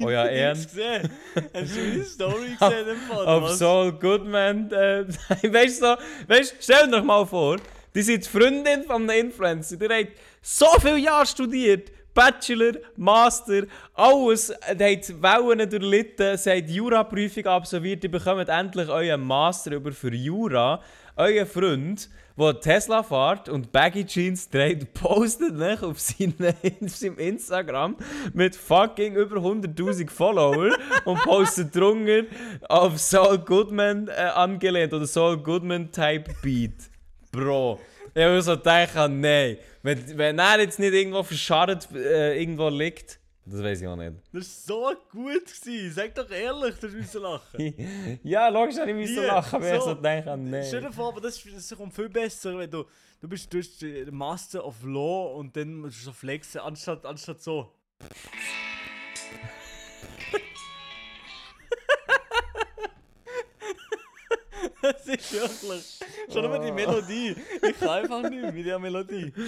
[0.00, 0.54] Oh Ehren.
[0.54, 1.10] Dings gesehen?
[1.54, 3.26] Hast du meine Story gesehen im Fall?
[3.26, 3.50] auf?
[3.50, 4.70] Saul Goodman.
[4.70, 5.06] Äh,
[5.42, 5.98] weißt du,
[6.28, 7.58] weißt, stell dir mal vor,
[7.94, 9.76] die sind die Freundin von einem Influencer.
[9.76, 10.08] Die hat
[10.42, 11.90] so viele Jahre studiert.
[12.14, 13.62] Bachelor, Master,
[13.94, 14.52] alles.
[14.74, 18.02] Die hat Wellen durchlitten, sie die Jura-Prüfung absolviert.
[18.02, 20.82] Die bekommt endlich euren Master über für Jura.
[21.16, 22.08] Euer Freund,
[22.38, 27.96] der Tesla fährt und Baggy Jeans trägt, postet nicht auf, seine, auf seinem Instagram
[28.32, 30.70] mit fucking über 100.000 Follower
[31.04, 32.24] und postet drunter
[32.68, 36.90] auf Saul Goodman äh, angelehnt oder Saul Goodman Type Beat.
[37.32, 37.80] Bro.
[38.14, 39.58] Ich habe so gedacht, nein.
[39.82, 43.17] Wenn, wenn er jetzt nicht irgendwo verscharrt äh, irgendwo liegt,
[43.50, 44.12] Das weiß ich auch nicht.
[44.30, 45.46] Das war so gut.
[45.62, 45.94] Gewesen.
[45.94, 48.20] Sag doch ehrlich, du musst lachen.
[48.22, 49.88] ja, logisch, ich musste lachen, aber ich so.
[49.88, 50.64] so gedacht, nein.
[50.66, 52.84] Stell dir vor, aber das, das kommt viel besser, wenn du,
[53.20, 57.06] du bist du bist der Master of Law und dann musst du so flexen, anstatt,
[57.06, 57.72] anstatt so.
[64.82, 66.00] das ist wirklich.
[66.30, 67.34] Schon nur die Melodie.
[67.62, 69.32] Ich kann einfach nicht mit der Melodie.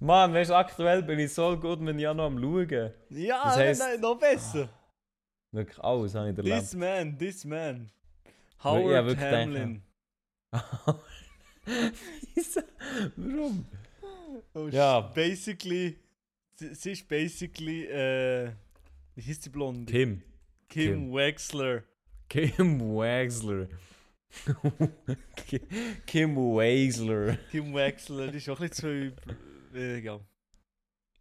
[0.00, 2.92] Mann, weißt du, aktuell bin ich so gut, wenn ich auch noch am Schauen.
[3.10, 4.68] Ja, Das heisst- nein, noch besser.
[5.50, 6.74] Wirklich alles habe ich This erlebt.
[6.74, 7.90] man, this man.
[8.24, 9.82] Ja, Howard wirklich Hamlin.
[13.16, 13.66] Warum?
[14.54, 15.00] Oh, Ja.
[15.00, 15.96] Basically.
[16.54, 17.84] Sie, ist basically.
[17.86, 18.52] Äh,
[19.14, 19.90] wie hieß die Blonde?
[19.90, 20.22] Kim.
[20.68, 21.12] Kim, Kim.
[21.14, 21.82] Wexler.
[22.28, 23.68] Kim Wexler.
[25.46, 25.60] Ki-
[26.06, 27.36] Kim Wexler.
[27.50, 29.32] Kim Wexler, die ist auch ein bisschen zu.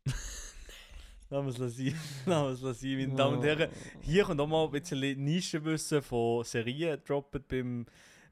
[1.30, 1.78] Lassen wir es.
[2.26, 3.70] Lassen wir es meine Damen und Herren.
[4.02, 7.86] Hier kommt auch mal ein bisschen Nischenwissen von Serien droppen beim,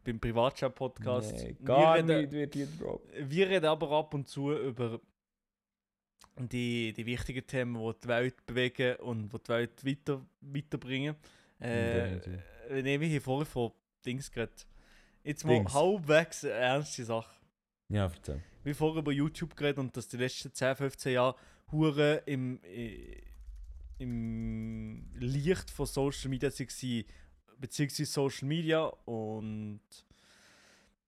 [0.04, 1.34] beim Privatchat-Podcast.
[1.34, 3.12] Nee, gar wir, reden, wird hier gedroppt.
[3.30, 5.00] wir reden aber ab und zu über
[6.38, 11.16] die, die wichtigen Themen, die die Welt bewegen und die die Welt weiter, weiterbringen.
[11.60, 12.20] Äh,
[12.70, 13.72] wir nehmen hier vorher von
[14.06, 14.68] Dings geredet.
[15.24, 15.74] Jetzt mal Dings.
[15.74, 17.35] halbwegs ernste Sache.
[17.90, 18.42] Ja, erzähl.
[18.64, 21.36] Wie vorher über YouTube geredet und dass die letzten 10, 15 Jahre
[21.72, 23.22] Hure im, äh,
[24.00, 27.06] im Licht von Social Media waren,
[27.60, 29.82] beziehungsweise Social Media und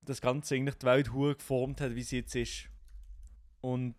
[0.01, 2.69] das Ganze eigentlich die Welt Hure geformt hat, wie sie jetzt ist.
[3.61, 3.95] Und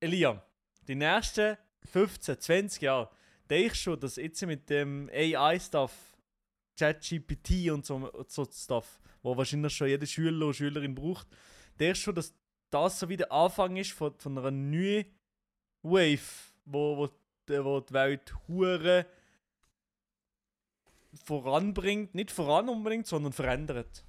[0.00, 0.44] Elia,
[0.88, 3.10] die nächsten 15, 20 Jahre,
[3.48, 6.11] denkst du schon, dass jetzt mit dem AI-Stuff,
[6.78, 11.26] ChatGPT und so, so Stuff, wo wahrscheinlich schon jeder Schüler und Schülerin braucht,
[11.78, 12.34] denkst du schon, dass
[12.70, 15.04] das so wie der Anfang ist von, von einer neuen
[15.82, 16.20] Wave,
[16.64, 17.06] wo, wo,
[17.48, 19.06] die- wo die Welt Hure
[21.24, 24.04] voranbringt, nicht voran unbedingt, sondern verändert.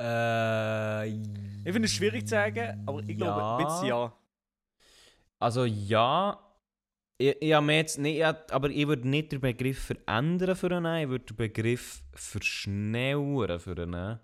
[0.00, 4.12] Äh, Ich finde es schwierig zu sagen, aber ich glaube, ein bisschen ja.
[5.38, 6.38] Also ja.
[7.20, 10.56] Ich, ich habe mir jetzt nicht, ich hab- aber ich würde nicht den Begriff verändern
[10.56, 14.18] für einen, ich würde den Begriff verschnellern für einen.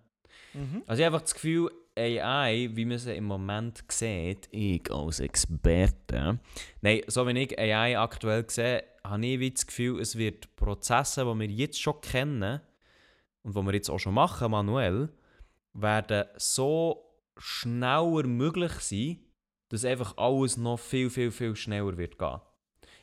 [0.55, 0.82] Mhm.
[0.86, 5.20] Also ich habe einfach das Gefühl, AI, wie man sie im Moment sieht, ich als
[5.20, 6.38] Experte,
[6.80, 11.38] nein, so wie ich AI aktuell sehe, habe ich das Gefühl, es wird Prozesse, die
[11.38, 12.62] wir jetzt schon kennen
[13.42, 15.11] und die wir jetzt auch schon machen, manuell,
[15.74, 19.18] werden so schneller möglich sein,
[19.68, 22.40] dass einfach alles noch viel, viel, viel schneller wird gehen.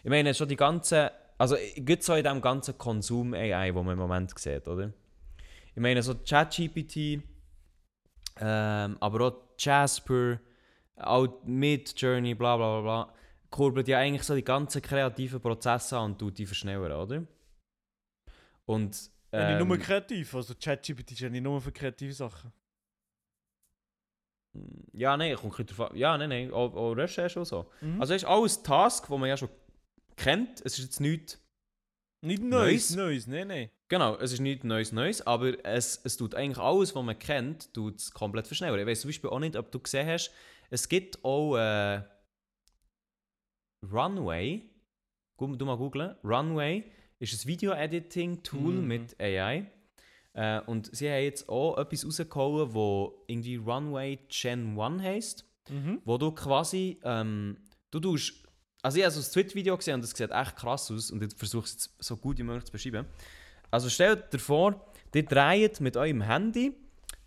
[0.04, 4.00] Ich meine, schon die ganze, also gibt so in dem ganzen Konsum-AI, wo man im
[4.00, 4.92] Moment sieht, oder?
[5.74, 7.24] Ich meine, so ChatGPT,
[8.38, 10.40] ähm, aber auch Jasper,
[10.98, 13.14] auch Mid-Journey, bla bla bla bla,
[13.50, 17.24] kurbelt ja eigentlich so die ganzen kreativen Prozesse an und tut die verschnellern, oder?
[18.66, 19.10] Und.
[19.32, 22.52] Ja, nicht nur ähm, kreativ, also ChatGPT ist ja nicht nur für kreative Sachen.
[24.92, 25.98] Ja, nein, kommt ein bisschen drauf an.
[25.98, 27.72] Ja, nein, nein, auch, auch Recherche und so.
[27.82, 28.00] Mhm.
[28.00, 29.50] Also, es ist alles Task, die man ja schon
[30.18, 30.62] kennt.
[30.66, 31.40] Es ist jetzt nichts.
[32.22, 32.96] nicht Neues.
[32.96, 33.70] Neues, nein, nein.
[33.90, 37.74] Genau, es ist nichts Neues, Neues, aber es, es tut eigentlich alles, was man kennt,
[37.74, 38.80] tut es komplett verschnellern.
[38.80, 40.32] Ich weiß zum Beispiel auch nicht, ob du gesehen hast,
[40.70, 42.02] es gibt auch äh,
[43.92, 44.70] Runway.
[45.38, 46.16] Du mal googlen.
[46.24, 46.86] Runway
[47.20, 48.88] ist ein Video-Editing-Tool Mhm.
[48.88, 49.70] mit AI.
[50.34, 55.46] Äh, und sie haben jetzt auch etwas rausgehauen, wo irgendwie Runway Gen 1 heisst.
[55.70, 56.02] Mhm.
[56.04, 57.58] wo du quasi, ähm,
[57.90, 58.34] du tust,
[58.84, 61.34] also ich habe so ein Tweet-Video gesehen und das sieht echt krass aus und ich
[61.36, 63.08] versuche es so gut wie möglich zu beschreiben.
[63.72, 64.76] Also stellt dir vor,
[65.16, 66.74] ihr dreht mit eurem Handy,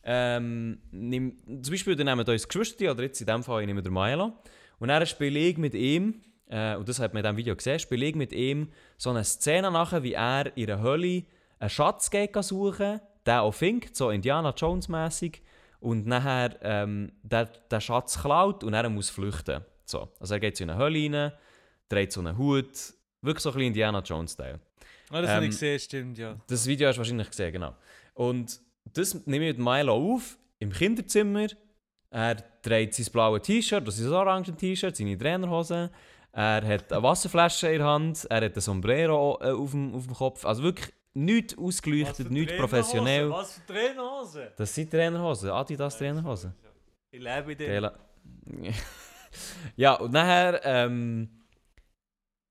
[0.05, 3.83] ähm, nimm, zum Beispiel ihr nehmt euer Geschwister oder jetzt in dem Fall ich nehme
[3.83, 4.35] den Milo
[4.79, 7.79] und dann spiele ich mit ihm, äh, und das hat man in diesem Video gesehen,
[7.79, 11.25] spiele ich mit ihm so eine Szene nachher, wie er in einer Hölle
[11.59, 15.41] einen Schatz geht suchen, der auch findet, so Indiana Jones-mäßig
[15.81, 19.65] und nachher ähm, der, der Schatz klaut und er muss flüchten.
[19.87, 20.09] So.
[20.21, 21.33] Also er geht in eine Hölle rein,
[21.89, 24.61] dreht so einen Hut, wirklich so ein bisschen Indiana Jones-Style.
[25.11, 26.37] Ah, das habe Ähm, ich gesehen, stimmt, ja.
[26.47, 27.75] Das Video hast du wahrscheinlich gesehen, genau.
[28.15, 28.61] Und
[28.93, 31.47] das nehme ich mit Milo auf, im Kinderzimmer.
[32.11, 35.91] Er trägt sein blaues T-Shirt, das ist ein oranges T-Shirt, seine Trainerhose.
[36.33, 40.07] Er hat eine Wasserflasche in der Hand, er hat ein Sombrero äh, auf, dem, auf
[40.07, 40.45] dem Kopf.
[40.45, 43.31] Also wirklich nichts ausgeleuchtet, nichts professionell.
[43.31, 44.53] Was für Trainerhose?
[44.57, 46.55] Das sind Trainerhosen, Adidas Trainerhosen.
[47.11, 47.67] Ich lebe in dem.
[47.69, 47.99] Geile.
[49.77, 51.29] ja, und nachher ähm,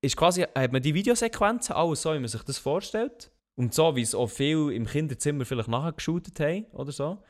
[0.06, 3.32] ist quasi, hat man die Videosequenzen alles so, wie man sich das vorstellt.
[3.56, 7.24] Und so, wie es auch viele im Kinderzimmer vielleicht nachher geshootet haben oder so.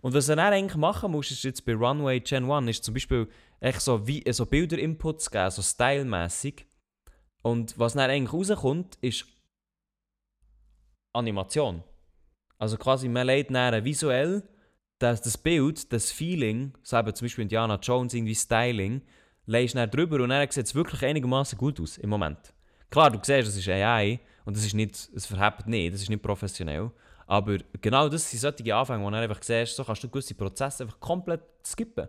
[0.00, 2.94] Und was er dann eigentlich machen muss, ist jetzt bei Runway Gen 1, ist zum
[2.94, 3.28] Beispiel
[3.60, 6.66] echt so, so Bilder-Inputs geben, so stylmäßig.
[7.42, 9.26] Und was dann eigentlich rauskommt, ist
[11.12, 11.82] Animation.
[12.58, 14.42] Also quasi, man legt dann visuell
[14.98, 19.02] das, das Bild, das Feeling, so eben zum Beispiel Indiana Jones, irgendwie Styling,
[19.46, 22.52] legst du dann drüber und dann sieht es wirklich einigermaßen gut aus im Moment.
[22.90, 26.08] Klar, du siehst, es ist AI und das ist nicht, es verhebt nicht, das ist
[26.10, 26.90] nicht professionell.
[27.26, 30.84] Aber genau das sind solche Anfänge, wo du einfach siehst, so kannst du gewisse Prozesse
[30.84, 32.08] einfach komplett skippen.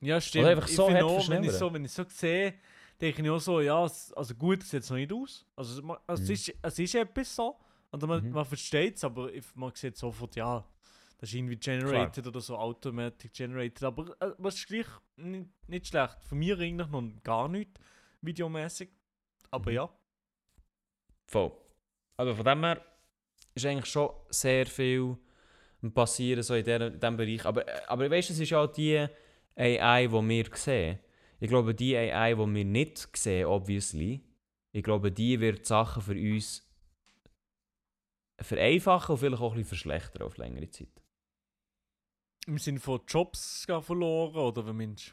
[0.00, 0.44] Ja, stimmt.
[0.44, 2.54] Oder einfach Ich so hat auch, wenn ich so, wenn ich so sehe,
[3.00, 5.46] denke ich auch so, ja, also gut sieht es noch nicht aus.
[5.56, 6.30] Also, es, Mhm.
[6.34, 7.56] ist, es ist etwas so.
[7.90, 8.30] Und man, Mhm.
[8.32, 10.64] man versteht es, aber ich- man sieht sofort, ja,
[11.18, 13.82] das ist irgendwie generated oder so, automatic generated.
[13.82, 16.16] Aber äh, was ist gleich nicht, nicht schlecht.
[16.24, 17.70] Von mir eigentlich noch gar nicht
[18.20, 18.88] videomäßig.
[19.50, 19.76] Aber Mhm.
[19.76, 19.90] ja.
[21.26, 21.52] Voll.
[22.16, 22.84] Aber von dem her
[23.54, 25.16] ist eigentlich schon sehr viel
[25.94, 27.44] passieren so in diesem Bereich.
[27.44, 29.06] Aber, äh, aber weißt du, es ist ja auch die
[29.56, 30.98] AI, die wir sehen.
[31.40, 34.24] Ich glaube, die AI, die wir nicht sehen, obviously,
[34.72, 36.64] ich glaube, die wird Sachen für uns
[38.40, 40.88] vereinfachen und vielleicht auch ein bisschen verschlechtern auf längere Zeit.
[42.48, 45.12] Im Sinne von Jobs gehen verloren oder wie meinst du?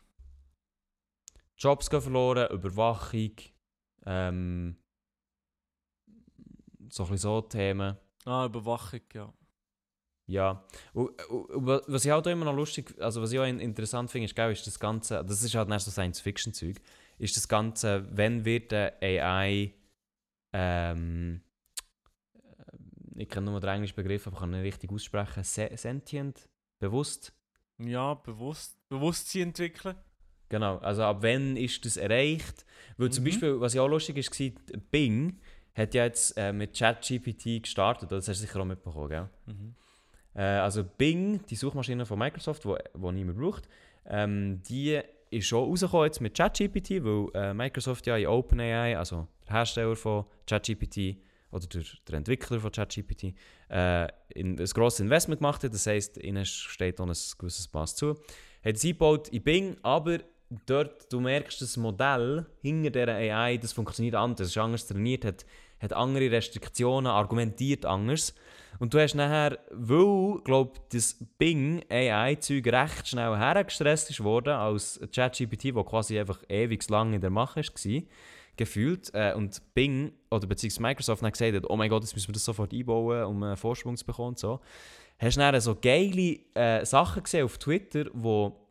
[1.57, 3.33] Jobs gehen verloren, Überwachung,
[4.05, 4.77] ähm,
[6.89, 7.97] so ein so Themen.
[8.23, 9.33] Ah, Überwachung, ja.
[10.27, 13.39] Ja, und, und, und wa- was ich halt auch immer noch lustig, also was ich
[13.39, 16.81] auch in- interessant finde, ist, gell, ist das Ganze, das ist halt nicht so Science-Fiction-Zeug,
[17.17, 19.73] ist das Ganze, wenn wird der AI,
[20.53, 21.41] ähm,
[22.33, 26.47] äh, ich kenne nur den englischen Begriff, aber kann ihn nicht richtig aussprechen, se sentient,
[26.79, 27.33] bewusst,
[27.77, 29.95] Ja, bewusst, Bewusstsein entwickeln.
[30.49, 32.65] genau, also ab wann ist das erreicht,
[32.97, 33.27] weil zum Mhm.
[33.29, 35.39] Beispiel, was ja auch lustig ist, war, Bing
[35.73, 39.29] hat ja jetzt äh, mit ChatGPT gestartet, das hast du sicher auch mitbekommen, gell?
[39.47, 39.75] Mhm.
[40.35, 43.67] Äh, also Bing, die Suchmaschine von Microsoft, wo, wo niemand braucht,
[44.05, 45.01] ähm, die
[45.31, 49.95] ist schon rausgekommen jetzt mit ChatGPT, weil äh, Microsoft ja in OpenAI, also der Hersteller
[49.97, 51.17] von ChatGPT
[51.51, 53.33] oder der, der Entwickler von ChatGPT,
[53.69, 55.73] äh, ein, grosses Investment gemacht hat.
[55.73, 58.19] Das heisst, ihnen steht auch ein gewisses Maß zu.
[58.63, 60.19] Hat sie gebaut in Bing, aber
[60.65, 65.45] dort, du merkst, das Modell hinter dieser AI, das funktioniert anders, ist anders trainiert, hat,
[65.79, 68.33] hat andere Restriktionen, argumentiert anders.
[68.79, 74.99] Und du hast nachher, weil, glaube das Bing AI-Zeug recht schnell hergestresst ist worden, als
[75.13, 78.01] ChatGPT, wo quasi einfach ewig lang in der Mache war,
[78.57, 79.13] gefühlt.
[79.13, 82.45] Äh, und Bing, oder beziehungsweise Microsoft, hat gesagt, oh mein Gott, jetzt müssen wir das
[82.45, 84.59] sofort einbauen, um einen Vorsprung zu bekommen so.
[85.17, 88.65] Hast du dann so geile äh, Sachen gesehen auf Twitter, wo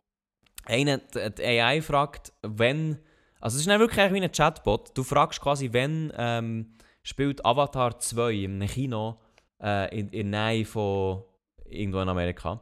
[0.66, 2.98] einer die die AI fragt, wenn.
[3.40, 4.96] Also, es ist nicht wirklich wie ein Chatbot.
[4.96, 9.20] Du fragst quasi, wenn ähm, spielt Avatar 2 im Kino
[9.62, 11.22] äh, in, der Nähe von
[11.66, 12.60] irgendwo in Amerika.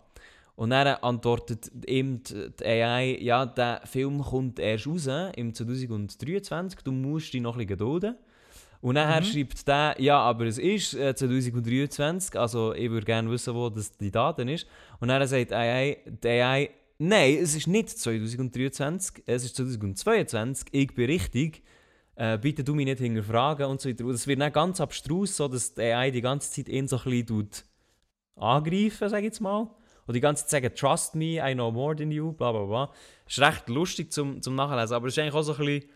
[0.54, 6.92] Und dann antwortet ihm die AI, ja, der Film kommt erst raus im 2023, du
[6.92, 8.16] musst dich noch ein bisschen gedulden.
[8.80, 9.24] Und dann Mhm.
[9.24, 13.96] schreibt der, ja, aber es ist äh, 2023, also ich würde gerne wissen, wo das
[13.96, 14.66] die Daten ist.
[15.00, 20.66] Und dann sagt die AI, die AI, nein, es ist nicht 2023, es ist 2022,
[20.72, 21.62] ich bin richtig.
[22.16, 24.04] Äh, bitte du mich nicht hinterfragen und so weiter.
[24.04, 26.98] Und es wird dann ganz abstrus, so dass die AI die ganze Zeit ihn so
[26.98, 27.48] ein bisschen
[28.36, 29.68] angreifen, sage ich jetzt mal.
[30.12, 32.92] Die ganze Zeit sagen, trust me, I know more than you, bla bla bla.
[33.26, 35.90] ist recht lustig zum, zum Nachlesen, aber es ist eigentlich auch so ein bisschen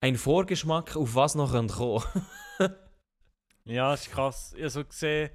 [0.00, 2.76] ein Vorgeschmack, auf was noch kommen könnte.
[3.64, 4.54] Ja, ist krass.
[4.56, 5.30] Ich habe so gesehen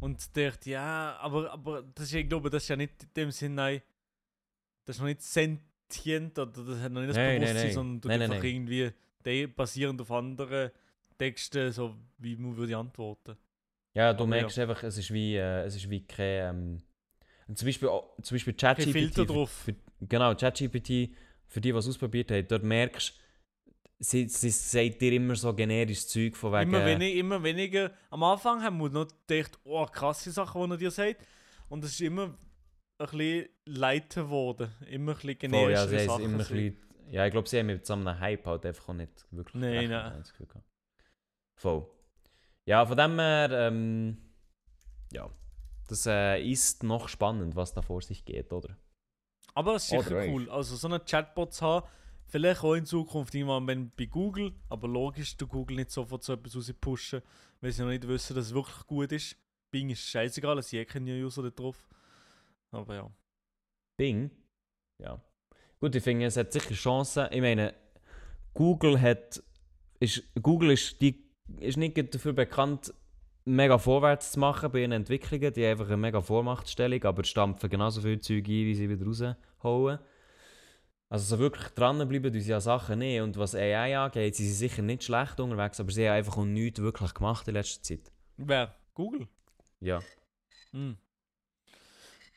[0.00, 3.30] und dachte, ja, aber, aber das ist, ich glaube, das ist ja nicht in dem
[3.30, 3.82] Sinne, nein,
[4.84, 7.72] das ist noch nicht sentient oder das hat noch nicht das Nein, nein, Bewusstsein, nein.
[7.72, 8.52] sondern du Nein, nein, einfach nein.
[8.54, 8.90] irgendwie
[9.24, 10.70] de basierend auf anderen
[11.18, 13.36] Texten, so wie man würde antworten.
[13.94, 14.42] Ja, du Aber ja.
[14.42, 16.56] merkst einfach, es ist wie, äh, es ist wie kein...
[16.56, 16.82] Ähm,
[17.54, 17.88] zum Beispiel,
[18.22, 19.14] zum Beispiel ChatGPT...
[19.14, 19.46] Für-.
[19.46, 21.14] Für, genau, ChatGPT,
[21.46, 25.52] für die, die es ausprobiert haben, dort merkst du, sie, sie sagt dir immer so
[25.54, 26.70] generisches Zeug von wegen...
[26.74, 27.92] Immer, wenig, immer weniger.
[28.10, 31.26] Am Anfang haben wir noch gedacht, oh, krasse Sachen, die er dir sagt.
[31.68, 32.36] Und es ist immer
[32.98, 34.70] ein bisschen leiter geworden.
[34.88, 36.24] Immer ein bisschen ja, sie haben es Sachen.
[36.24, 36.76] immer ein bisschen,
[37.10, 40.24] ja, ich glaube, sie haben mit so einem Hype halt einfach nicht wirklich Nein, nein.
[41.54, 41.86] Voll.
[42.66, 44.18] Ja, von dem her, ähm,
[45.12, 45.30] ja,
[45.88, 48.76] das äh, ist noch spannend, was da vor sich geht, oder?
[49.54, 50.32] Aber es ist Oder sicher weißt.
[50.32, 50.50] cool.
[50.50, 51.88] Also so einen Chatbot zu haben,
[52.26, 56.34] vielleicht auch in Zukunft irgendwann wenn bei Google, aber logisch, du Google nicht sofort so
[56.34, 57.22] etwas rauspushen,
[57.60, 59.36] weil sie noch nicht wissen, dass es wirklich gut ist.
[59.70, 61.88] Bing ist scheißegal, es sind eh keine User da drauf.
[62.70, 63.10] Aber ja.
[63.98, 64.30] Bing,
[65.02, 65.20] ja.
[65.80, 67.28] Gut, ich finde, es hat sicher Chancen.
[67.30, 67.74] Ich meine,
[68.54, 69.42] Google hat,
[70.00, 71.24] ist, Google ist, die,
[71.60, 72.92] ist nicht dafür bekannt,
[73.48, 75.52] mega vorwärts zu machen bei ihren Entwicklungen.
[75.52, 79.04] Die haben einfach eine mega Vormachtstellung, aber stampfen genauso viel Zeug ein, wie sie wieder
[79.04, 79.98] raushauen.
[81.10, 83.20] Also so wirklich dranbleiben tun sie an Sachen nicht.
[83.20, 86.80] Und was AI angeht, sie sind sicher nicht schlecht unterwegs, aber sie haben einfach nichts
[86.80, 88.12] wirklich gemacht in letzter Zeit.
[88.36, 88.74] Wer?
[88.94, 89.26] Google?
[89.80, 90.00] Ja.
[90.72, 90.96] Hm.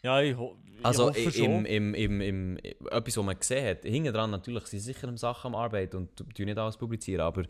[0.04, 1.66] Ja, ich, ho ich Also hoffe i- schon.
[1.66, 2.58] im, im, im, im,
[2.90, 6.16] etwas, was man gesehen hat, hinten dran natürlich sind sicher am Sachen am Arbeiten und
[6.16, 7.44] tun nicht alles publizieren, aber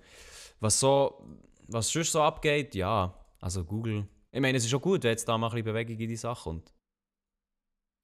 [0.59, 1.24] was so,
[1.68, 5.27] was sonst so abgeht, ja, also Google, ich meine, es ist schon gut, wenn jetzt
[5.27, 6.73] da mal ein bisschen Bewegung in die Sache kommt.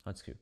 [0.03, 0.39] Hat das Gefühl.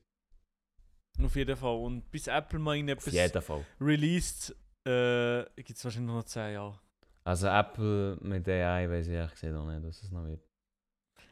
[1.24, 1.76] Auf jeden Fall.
[1.78, 3.66] Und bis Apple mal Auf irgendetwas jeden Fall.
[3.80, 6.80] released, äh, gibt es wahrscheinlich noch 10 Jahre.
[7.24, 10.42] Also Apple mit AI weiß ich ehrlich gesagt auch nicht, was es noch wird.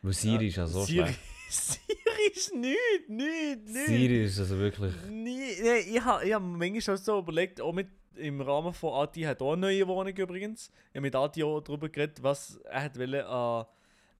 [0.01, 1.20] Weil Siri ist ja so Siri, schlecht.
[1.49, 3.86] Siri ist nicht, nicht, nicht.
[3.86, 4.93] Siri ist also wirklich...
[5.09, 8.93] Nee, nee, ich habe ich hab manchmal auch so überlegt, auch mit, im Rahmen von
[8.93, 10.70] Ati hat auch eine neue Wohnung übrigens.
[10.89, 13.66] Ich habe mit Ati auch darüber geredet, was er hat wollte an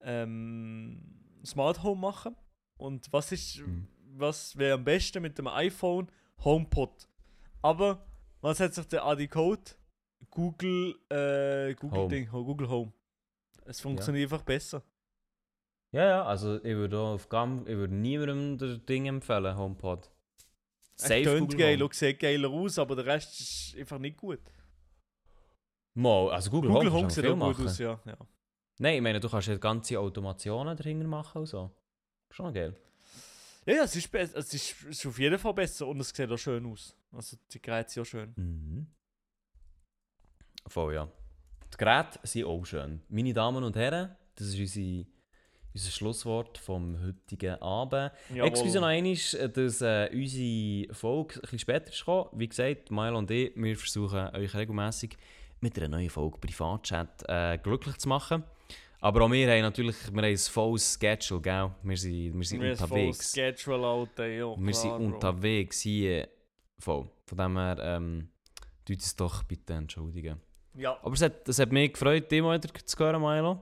[0.02, 1.02] ähm,
[1.46, 2.36] Smart Home machen.
[2.78, 3.88] Und was ist, Mhm.
[4.18, 6.10] was wäre am besten mit dem iPhone
[6.44, 7.08] HomePod.
[7.62, 8.06] Aber
[8.42, 9.62] was hat sich der Adi Code?
[10.30, 12.10] Google, äh, Google Home.
[12.10, 12.92] Ding, Google Home.
[13.66, 14.82] Es funktioniert einfach besser.
[15.92, 20.10] Ja, ja, also ich würde auf Gam, ich würde niemandem das Ding empfehlen, HomePod.
[20.96, 24.40] Es tönt Google geil und sieht geiler aus, aber der Rest ist einfach nicht gut.
[25.96, 28.00] Mal, also Google, Google Home, Home sieht auch gut aus, ja.
[28.06, 28.18] ja.
[28.80, 31.72] Nein, ich meine, du kannst ja ganze Automationen dahinter machen und so.
[32.32, 32.76] Schon geil.
[33.66, 36.30] Ja, ja, es ist, es ist, es ist auf jeden Fall besser und es sieht
[36.30, 36.96] auch schön aus.
[37.12, 38.34] Also die Geräte sind auch schön.
[38.36, 38.88] Mhm.
[40.68, 41.10] Voll, ja.
[41.72, 43.02] Die Geräte sind auch schön.
[43.08, 45.06] Meine Damen und Herren, das ist unsere,
[45.74, 48.12] unser Schlusswort vom heutigen Abend.
[48.30, 48.48] Jawohl.
[48.48, 52.30] Excuse noch einmal, dass äh, unsere Folge ein bisschen später ist gekommen.
[52.34, 55.18] Wie gesagt, Milo und ich, wir versuchen euch regelmäßig
[55.62, 58.44] mit einer neuen Folge Privatchat äh, glücklich zu machen.
[59.00, 61.72] Aber auch wir haben natürlich wir haben ein volles Schedule, gell?
[61.84, 63.34] Wir sind, wir sind Wir unterwegs.
[63.34, 66.30] Schedule out, ey, ja, Wir sind klar, unterwegs hier.
[66.80, 67.10] Voll.
[67.26, 68.30] Von dem her, ähm,
[68.86, 70.40] tut uns doch bitte entschuldigen.
[70.76, 73.60] Ja, Aber es hat, es hat mich gefreut, dich mal wieder zu hören, Milo.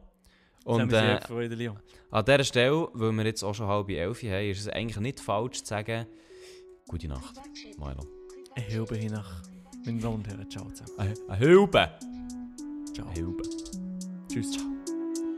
[0.66, 1.78] Und, äh, Freude, Leon.
[2.12, 5.00] Ah, An dieser Stelle, weil wir jetzt auch schon halb elf haben, ist es eigentlich
[5.00, 6.06] nicht falsch zu sagen,
[6.88, 7.36] gute Nacht,
[7.78, 8.06] Milo.
[8.56, 9.42] Eine Hilbe hinach.
[9.86, 11.16] Meine Damen und ciao zusammen.
[11.28, 11.90] Eine, Hilbe!
[12.94, 13.08] Ciao.
[13.08, 13.44] Eh, eh, Eine Hilbe.
[14.32, 14.52] Tschüss.
[14.52, 14.66] Ciao.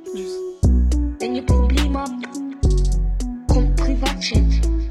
[0.04, 0.38] Tschüss.
[1.20, 4.83] Wenn ihr Probleme habt, kommt Privatchat.